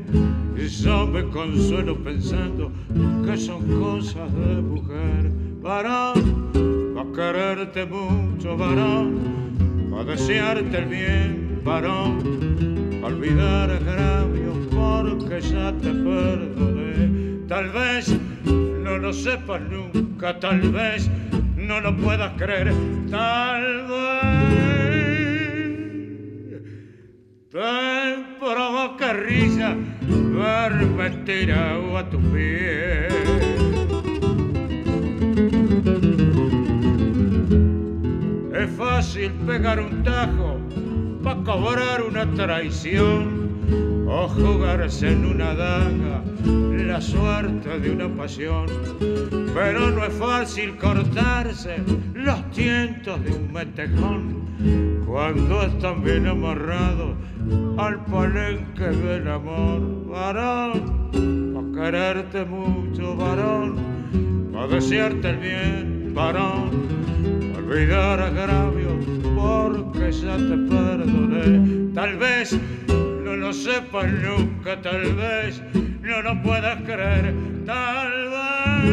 Y 0.55 0.69
yo 0.69 1.07
me 1.07 1.25
consuelo 1.31 1.97
pensando 2.05 2.71
que 3.25 3.39
son 3.39 3.63
cosas 3.81 4.31
de 4.35 4.61
mujer. 4.61 5.33
Varón, 5.63 6.99
a 6.99 7.17
quererte 7.17 7.87
mucho, 7.87 8.55
varón, 8.59 9.95
a 9.99 10.05
desearte 10.05 10.77
el 10.77 10.85
bien, 10.85 11.61
varón, 11.65 13.01
a 13.03 13.07
olvidar 13.07 13.71
agravios 13.71 14.34
porque 15.03 15.41
ya 15.41 15.73
te 15.73 15.91
perdoné. 15.91 17.47
Tal 17.49 17.69
vez 17.71 18.17
no 18.45 18.99
lo 18.99 19.13
sepas 19.13 19.61
nunca, 19.63 20.39
tal 20.39 20.61
vez 20.61 21.11
no 21.57 21.81
lo 21.81 21.97
puedas 21.97 22.33
creer, 22.37 22.73
tal 23.11 23.87
vez 23.89 24.55
te 27.51 28.25
provoca 28.39 29.13
risa 29.13 29.77
verme 30.09 31.11
tirado 31.25 31.99
a 31.99 32.11
tu 32.11 32.19
pie. 32.33 33.09
Es 38.55 38.71
fácil 38.77 39.33
pegar 39.47 39.81
un 39.81 40.03
tajo 40.03 40.59
para 41.23 41.43
cobrar 41.43 42.03
una 42.03 42.31
traición 42.33 43.44
o 44.07 44.29
jugarse 44.29 45.13
en 45.13 45.25
una 45.25 45.55
daga 45.55 46.23
la 46.95 47.01
suerte 47.01 47.81
de 47.81 47.91
una 47.91 48.09
pasión. 48.09 48.67
Pero 49.53 49.91
no 49.91 50.05
es 50.05 50.13
fácil 50.15 50.77
cortarse 50.77 51.79
los 52.15 52.51
tientos 52.53 53.25
de 53.25 53.33
un 53.33 53.53
metejón 53.53 55.03
cuando 55.05 55.63
están 55.63 56.05
bien 56.05 56.27
amarrados 56.27 57.17
al 57.79 58.05
palenque 58.05 58.85
del 58.85 59.27
amor. 59.29 59.81
Varón, 60.07 61.11
para 61.73 61.91
quererte 61.91 62.45
mucho, 62.45 63.17
varón, 63.17 64.51
para 64.53 64.69
desearte 64.69 65.31
el 65.31 65.37
bien, 65.39 66.13
varón, 66.15 66.71
pa 67.53 67.59
olvidar 67.59 68.21
agravios 68.21 69.05
porque 69.35 70.13
ya 70.13 70.37
te 70.37 70.57
perdoné. 70.71 71.93
Tal 71.93 72.17
vez 72.19 72.57
lo 73.45 73.53
sepas 73.53 74.11
nunca, 74.11 74.81
tal 74.81 75.13
vez 75.17 75.63
no 76.01 76.23
lo 76.23 76.43
puedas 76.43 76.81
creer, 76.81 77.35
tal 77.67 78.31
vez 78.31 78.87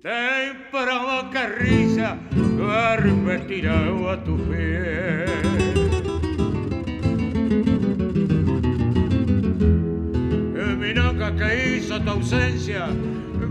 te 0.00 0.54
provoca 0.70 1.46
risa 1.48 2.16
verme 2.32 3.40
tirado 3.40 4.10
a 4.10 4.24
tu 4.24 4.38
pie. 4.48 5.26
Milonga 10.78 11.36
que 11.36 11.76
hizo 11.76 12.00
tu 12.00 12.10
ausencia, 12.10 12.86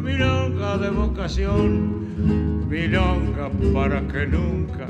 milonga 0.03 0.79
de 0.79 0.89
vocación, 0.89 2.02
milonga 2.18 3.49
para 3.74 4.01
que 4.07 4.26
nunca 4.28 4.88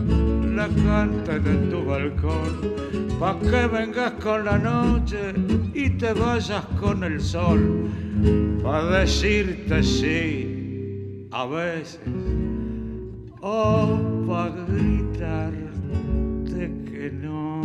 la 0.56 0.68
canten 0.68 1.48
en 1.48 1.70
tu 1.70 1.84
balcón, 1.86 2.52
pa' 3.20 3.40
que 3.40 3.68
vengas 3.68 4.14
con 4.14 4.46
la 4.46 4.58
noche 4.58 5.34
y 5.74 5.90
te 5.92 6.14
vayas 6.14 6.66
con 6.80 7.04
el 7.04 7.20
sol, 7.20 7.90
pa' 8.64 8.84
decirte 8.86 9.84
sí 9.84 11.28
a 11.32 11.46
veces, 11.46 12.00
o 13.42 14.00
pa' 14.28 14.50
gritarte 14.68 15.64
que 16.86 17.12
no. 17.12 17.62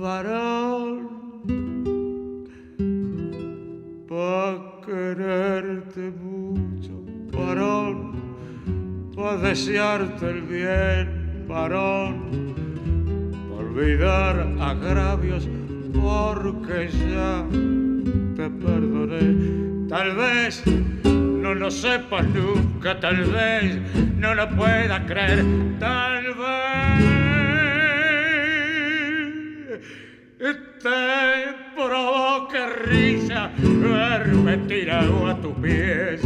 Varón, 0.00 1.08
quererte 4.84 6.12
mucho, 6.22 7.02
varón, 7.32 8.12
pa' 9.16 9.36
desearte 9.36 10.30
el 10.30 10.42
bien, 10.42 11.46
varón, 11.48 12.54
pa' 13.48 13.56
olvidar 13.56 14.46
agravios, 14.60 15.48
porque 15.92 16.90
ya 16.90 17.44
te 18.36 18.50
perdoné. 18.50 19.88
Tal 19.88 20.16
vez 20.16 20.62
no 21.04 21.54
lo 21.54 21.70
sepas 21.70 22.26
nunca, 22.28 23.00
tal 23.00 23.24
vez 23.24 23.78
no 24.16 24.34
lo 24.34 24.48
puedas 24.50 25.00
creer, 25.06 25.44
tal 25.78 26.24
vez 26.34 27.14
te 30.84 31.54
provoque 31.74 32.60
risa 32.84 33.50
verme 33.56 34.58
tirado 34.68 35.26
a 35.26 35.34
tus 35.40 35.54
pies 35.54 36.20